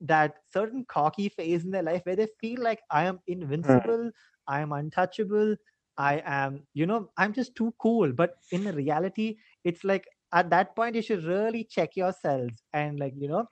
that 0.00 0.36
certain 0.52 0.84
cocky 0.88 1.28
phase 1.28 1.64
in 1.64 1.70
their 1.70 1.82
life 1.82 2.02
where 2.04 2.16
they 2.16 2.28
feel 2.40 2.62
like 2.62 2.80
I 2.90 3.04
am 3.04 3.20
hmm. 3.62 3.78
invincible, 3.82 4.10
I 4.46 4.60
am 4.60 4.72
untouchable, 4.72 5.56
I 5.98 6.22
am, 6.24 6.66
you 6.74 6.86
know, 6.86 7.10
I'm 7.18 7.32
just 7.32 7.54
too 7.54 7.74
cool. 7.78 8.12
But 8.12 8.36
in 8.50 8.64
reality, 8.64 9.36
it's 9.64 9.84
like 9.84 10.06
at 10.32 10.50
that 10.50 10.74
point 10.74 10.96
you 10.96 11.02
should 11.02 11.24
really 11.24 11.64
check 11.64 11.96
yourselves 11.96 12.62
and 12.72 12.98
like, 12.98 13.14
you 13.16 13.28
know, 13.28 13.46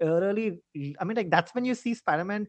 really 0.00 0.60
I 1.00 1.04
mean 1.04 1.16
like 1.16 1.30
that's 1.30 1.54
when 1.54 1.64
you 1.64 1.74
see 1.74 1.94
Spider-Man 1.94 2.48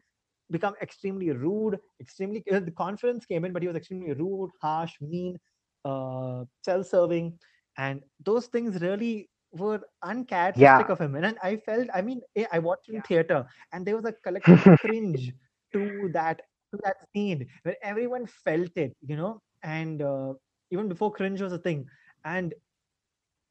become 0.52 0.74
extremely 0.82 1.32
rude, 1.32 1.80
extremely 2.00 2.44
the 2.50 2.72
confidence 2.72 3.26
came 3.26 3.46
in, 3.46 3.54
but 3.54 3.62
he 3.62 3.68
was 3.68 3.78
extremely 3.78 4.14
rude, 4.14 4.52
harsh, 4.62 4.94
mean, 5.02 5.38
uh, 5.86 6.44
self-serving, 6.64 7.38
and 7.78 8.02
those 8.24 8.48
things 8.48 8.82
really 8.82 9.30
were 9.52 9.80
uncharacteristic 10.04 10.90
Yeah. 10.90 10.90
of 10.90 11.00
him. 11.00 11.16
And 11.16 11.38
I 11.44 11.58
felt, 11.58 11.88
I 11.94 12.02
mean, 12.02 12.22
eh, 12.36 12.46
I 12.52 12.60
watched 12.60 12.90
in 12.90 13.02
theater, 13.02 13.46
and 13.72 13.86
there 13.86 13.96
was 13.96 14.06
a 14.06 14.14
collective 14.24 14.66
cringe 14.80 15.34
to 15.74 16.10
that 16.14 16.42
to 16.72 16.80
that 16.84 16.98
scene 17.14 17.48
where 17.64 17.76
everyone 17.84 18.26
felt 18.26 18.72
it, 18.76 18.94
you 19.06 19.16
know, 19.16 19.42
and 19.64 20.02
uh, 20.02 20.34
even 20.72 20.88
before 20.90 21.12
cringe 21.12 21.42
was 21.42 21.54
a 21.54 21.58
thing, 21.60 21.86
and 22.26 22.54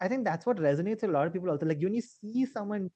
I 0.01 0.09
think 0.09 0.25
that's 0.25 0.47
what 0.47 0.57
resonates 0.59 1.03
with 1.03 1.11
a 1.11 1.13
lot 1.13 1.27
of 1.27 1.33
people 1.33 1.51
also. 1.51 1.67
Like 1.67 1.81
when 1.83 1.95
you 1.95 2.03
see 2.03 2.45
someone 2.47 2.91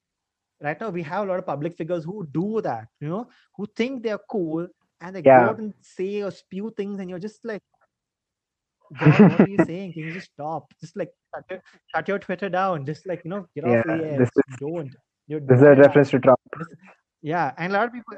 right 0.61 0.79
now, 0.79 0.89
we 0.89 1.03
have 1.03 1.23
a 1.23 1.29
lot 1.29 1.39
of 1.39 1.45
public 1.45 1.75
figures 1.77 2.03
who 2.03 2.27
do 2.31 2.61
that, 2.61 2.87
you 2.99 3.09
know, 3.09 3.27
who 3.55 3.65
think 3.75 4.03
they're 4.03 4.19
cool 4.29 4.67
and 5.01 5.15
they 5.15 5.21
go 5.21 5.31
out 5.31 5.59
and 5.59 5.73
say 5.81 6.21
or 6.21 6.31
spew 6.31 6.71
things, 6.75 6.99
and 6.99 7.09
you're 7.09 7.19
just 7.19 7.43
like, 7.45 7.61
what 8.89 9.39
are 9.41 9.47
you 9.47 9.57
saying? 9.65 9.93
Can 9.93 10.03
you 10.03 10.13
just 10.13 10.31
stop? 10.33 10.73
Just 10.81 10.97
like 10.97 11.11
shut 11.33 11.43
your, 11.49 11.61
shut 11.95 12.07
your 12.07 12.19
Twitter 12.19 12.49
down. 12.49 12.85
Just 12.85 13.07
like 13.07 13.21
you 13.23 13.29
know, 13.31 13.47
get 13.55 13.63
off 13.65 13.71
Yeah, 13.71 13.83
the 13.97 14.03
air. 14.05 14.17
this 14.19 14.29
Just 14.35 14.59
don't. 14.59 14.95
You're 15.27 15.39
This 15.41 15.57
is 15.57 15.63
a 15.63 15.75
reference 15.75 16.09
to 16.11 16.19
Trump. 16.19 16.39
This- 16.57 16.67
yeah, 17.21 17.53
and 17.57 17.73
a 17.73 17.75
lot 17.77 17.87
of 17.87 17.93
people. 17.93 18.13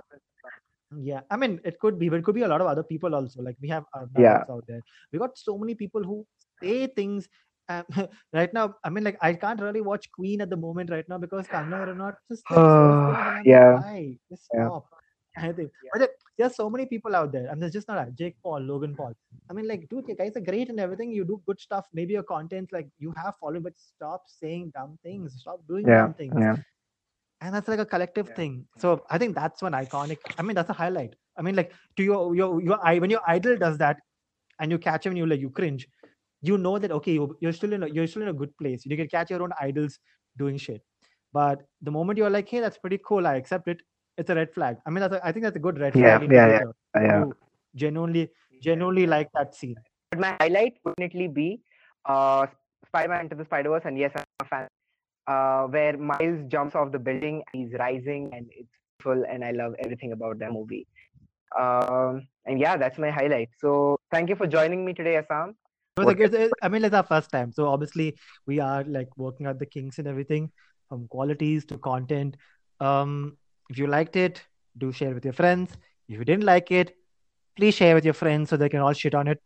Yeah, 0.99 1.21
I 1.29 1.37
mean, 1.37 1.59
it 1.63 1.79
could 1.79 1.97
be, 1.97 2.09
but 2.09 2.19
it 2.19 2.23
could 2.25 2.35
be 2.35 2.41
a 2.41 2.47
lot 2.47 2.61
of 2.61 2.67
other 2.67 2.83
people 2.83 3.15
also. 3.15 3.41
Like 3.41 3.55
we 3.61 3.69
have 3.69 3.85
our 3.93 4.09
Yeah. 4.17 4.43
out 4.49 4.65
there. 4.67 4.81
We 5.11 5.19
got 5.19 5.37
so 5.37 5.57
many 5.57 5.75
people 5.75 6.03
who 6.03 6.25
say 6.61 6.87
things. 6.87 7.27
Um, 7.71 7.85
right 8.33 8.53
now, 8.53 8.75
I 8.83 8.89
mean, 8.89 9.03
like 9.03 9.17
I 9.21 9.33
can't 9.33 9.61
really 9.61 9.81
watch 9.81 10.09
Queen 10.11 10.41
at 10.41 10.49
the 10.49 10.57
moment 10.57 10.89
right 10.89 11.07
now 11.09 11.17
because 11.17 11.47
Kangana 11.47 11.87
Ranaut 11.91 12.15
just 12.29 12.43
like, 12.51 12.59
says 12.59 12.85
things 12.87 13.17
and 13.17 13.17
I'm 13.17 13.35
like, 13.37 13.45
yeah. 13.45 13.73
why? 13.75 14.17
Just 14.29 14.47
Yeah. 14.53 14.65
stop. 14.67 14.85
I 15.37 15.51
think, 15.53 15.71
but 15.93 15.99
there- 15.99 16.17
there's 16.37 16.55
so 16.55 16.69
many 16.69 16.85
people 16.85 17.15
out 17.15 17.31
there, 17.31 17.47
and 17.51 17.61
there's 17.61 17.71
just 17.73 17.87
not 17.87 17.99
a 18.07 18.11
Jake 18.11 18.35
Paul, 18.43 18.61
Logan 18.61 18.95
Paul. 18.95 19.13
I 19.49 19.53
mean, 19.53 19.67
like, 19.67 19.87
dude, 19.89 20.07
you 20.07 20.15
guys 20.15 20.35
are 20.35 20.41
great 20.41 20.69
and 20.69 20.79
everything. 20.79 21.11
You 21.11 21.23
do 21.23 21.41
good 21.45 21.59
stuff. 21.59 21.85
Maybe 21.93 22.13
your 22.13 22.23
content, 22.23 22.73
like, 22.73 22.89
you 22.99 23.13
have 23.15 23.35
following, 23.39 23.61
but 23.61 23.77
stop 23.77 24.23
saying 24.27 24.71
dumb 24.75 24.97
things. 25.03 25.35
Stop 25.39 25.61
doing 25.67 25.87
Yeah. 25.87 26.01
dumb 26.01 26.13
things 26.15 26.33
Yeah. 26.37 26.57
and 27.41 27.55
that's 27.55 27.67
like 27.67 27.79
a 27.79 27.85
collective 27.91 28.27
thing 28.39 28.65
so 28.77 28.89
i 29.09 29.17
think 29.21 29.33
that's 29.35 29.63
one 29.65 29.73
iconic 29.77 30.17
i 30.37 30.43
mean 30.43 30.55
that's 30.57 30.69
a 30.73 30.73
highlight 30.79 31.15
i 31.37 31.41
mean 31.41 31.55
like 31.59 31.71
to 31.97 32.03
your 32.09 32.35
your 32.39 32.49
your 32.67 32.77
eye 32.89 32.99
when 33.03 33.09
your 33.13 33.21
idol 33.35 33.57
does 33.63 33.77
that 33.79 33.97
and 34.59 34.71
you 34.71 34.77
catch 34.77 35.05
him 35.07 35.11
and 35.13 35.17
you 35.21 35.25
like 35.31 35.39
you 35.45 35.49
cringe 35.49 35.87
you 36.41 36.57
know 36.57 36.77
that 36.79 36.91
okay 36.91 37.13
you're, 37.13 37.35
you're 37.39 37.53
still 37.53 37.73
in 37.73 37.83
a 37.83 37.87
you're 37.87 38.07
still 38.07 38.23
in 38.23 38.29
a 38.29 38.33
good 38.33 38.55
place 38.57 38.85
you 38.85 38.97
can 38.97 39.07
catch 39.07 39.29
your 39.29 39.43
own 39.43 39.51
idols 39.59 39.99
doing 40.37 40.57
shit 40.57 40.81
but 41.33 41.61
the 41.81 41.91
moment 41.91 42.17
you're 42.17 42.29
like 42.29 42.49
hey 42.49 42.59
that's 42.59 42.77
pretty 42.77 42.99
cool 43.05 43.27
i 43.27 43.35
accept 43.35 43.67
it 43.67 43.81
it's 44.17 44.29
a 44.29 44.35
red 44.35 44.53
flag 44.53 44.77
i 44.85 44.89
mean 44.89 45.01
that's 45.01 45.13
a, 45.15 45.25
i 45.25 45.31
think 45.31 45.43
that's 45.43 45.55
a 45.55 45.59
good 45.67 45.79
red 45.79 45.93
Yeah, 45.95 46.19
flag 46.19 46.29
yeah, 46.31 46.47
yeah, 46.47 46.59
indicator 46.59 46.73
Yeah. 46.95 47.23
to 47.23 47.35
genuinely 47.75 48.29
genuinely 48.61 49.05
like 49.07 49.29
that 49.33 49.55
scene 49.55 49.75
But 50.11 50.19
my 50.19 50.35
highlight 50.41 50.73
would 50.83 50.95
definitely 50.97 51.27
be 51.27 51.61
uh, 52.05 52.47
Spider-Man 52.87 53.21
Into 53.21 53.35
the 53.35 53.45
Spider-Verse, 53.45 53.83
and 53.85 53.97
yes, 53.97 54.11
I'm 54.15 54.23
a 54.41 54.45
fan. 54.45 54.67
Uh, 55.27 55.67
where 55.67 55.97
Miles 55.97 56.43
jumps 56.47 56.75
off 56.75 56.91
the 56.91 56.99
building, 56.99 57.43
he's 57.53 57.71
rising, 57.79 58.29
and 58.33 58.47
it's 58.51 58.73
full, 59.01 59.23
and 59.29 59.43
I 59.45 59.51
love 59.51 59.73
everything 59.79 60.11
about 60.11 60.39
that 60.39 60.51
movie. 60.51 60.87
Um, 61.57 62.27
and 62.45 62.59
yeah, 62.59 62.75
that's 62.77 62.97
my 62.97 63.09
highlight. 63.11 63.49
So 63.59 63.97
thank 64.11 64.29
you 64.29 64.35
for 64.35 64.47
joining 64.47 64.83
me 64.83 64.93
today, 64.93 65.15
Essam. 65.21 65.55
It 66.01 66.05
was 66.05 66.15
What- 66.15 66.19
like, 66.33 66.41
it's, 66.41 66.53
I 66.61 66.69
mean, 66.69 66.83
it's 66.83 66.95
our 66.95 67.03
first 67.03 67.31
time. 67.31 67.51
So 67.51 67.67
obviously 67.67 68.17
we 68.45 68.59
are 68.59 68.83
like 68.83 69.17
working 69.17 69.45
out 69.47 69.59
the 69.59 69.65
kinks 69.65 69.99
and 69.99 70.07
everything 70.07 70.51
from 70.89 71.07
qualities 71.07 71.65
to 71.65 71.77
content. 71.77 72.37
Um, 72.79 73.37
if 73.69 73.77
you 73.77 73.87
liked 73.87 74.15
it, 74.15 74.41
do 74.77 74.91
share 74.91 75.13
with 75.13 75.23
your 75.25 75.33
friends. 75.33 75.71
If 76.09 76.17
you 76.19 76.25
didn't 76.25 76.43
like 76.43 76.71
it, 76.71 76.95
please 77.55 77.73
share 77.75 77.95
with 77.95 78.05
your 78.05 78.13
friends 78.13 78.49
so 78.49 78.57
they 78.57 78.69
can 78.69 78.79
all 78.81 78.93
shit 78.93 79.15
on 79.15 79.27
it. 79.27 79.41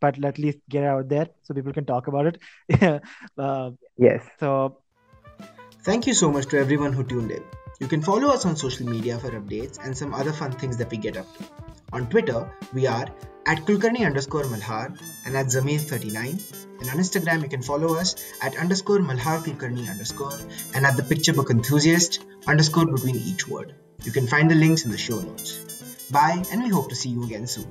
But 0.00 0.22
at 0.24 0.38
least 0.38 0.58
get 0.68 0.82
it 0.82 0.86
out 0.86 1.08
there 1.10 1.28
so 1.42 1.54
people 1.54 1.72
can 1.72 1.84
talk 1.84 2.06
about 2.06 2.26
it. 2.26 2.38
uh, 3.38 3.70
Yes. 3.98 4.22
so 4.38 4.78
Thank 5.82 6.06
you 6.06 6.14
so 6.14 6.30
much 6.30 6.46
to 6.48 6.58
everyone 6.58 6.92
who 6.92 7.04
tuned 7.04 7.30
in. 7.30 7.42
You 7.80 7.88
can 7.88 8.02
follow 8.02 8.28
us 8.28 8.44
on 8.44 8.56
social 8.56 8.86
media 8.86 9.18
for 9.18 9.30
updates 9.30 9.78
and 9.82 9.96
some 9.96 10.12
other 10.14 10.32
fun 10.32 10.52
things 10.52 10.76
that 10.76 10.90
we 10.90 10.98
get 10.98 11.16
up 11.16 11.26
to. 11.38 11.44
On 11.92 12.06
Twitter, 12.08 12.50
we 12.74 12.86
are 12.86 13.06
at 13.46 13.58
Kulkarni 13.66 14.04
underscore 14.06 14.44
Malhar 14.44 14.98
and 15.26 15.36
at 15.36 15.46
Zamir39. 15.46 16.56
And 16.80 16.88
on 16.88 16.96
Instagram, 16.96 17.42
you 17.42 17.48
can 17.48 17.62
follow 17.62 17.94
us 17.94 18.16
at 18.42 18.56
underscore 18.56 18.98
Malhar 18.98 19.42
Kulkarni 19.44 19.90
underscore 19.90 20.38
and 20.74 20.86
at 20.86 20.96
the 20.96 21.02
picture 21.02 21.32
book 21.32 21.50
enthusiast 21.50 22.24
underscore 22.46 22.86
between 22.86 23.16
each 23.16 23.46
word. 23.48 23.74
You 24.04 24.12
can 24.12 24.26
find 24.26 24.50
the 24.50 24.54
links 24.54 24.84
in 24.84 24.90
the 24.90 24.98
show 24.98 25.20
notes. 25.20 26.08
Bye, 26.10 26.42
and 26.50 26.62
we 26.62 26.70
hope 26.70 26.88
to 26.88 26.94
see 26.94 27.10
you 27.10 27.22
again 27.24 27.46
soon. 27.46 27.68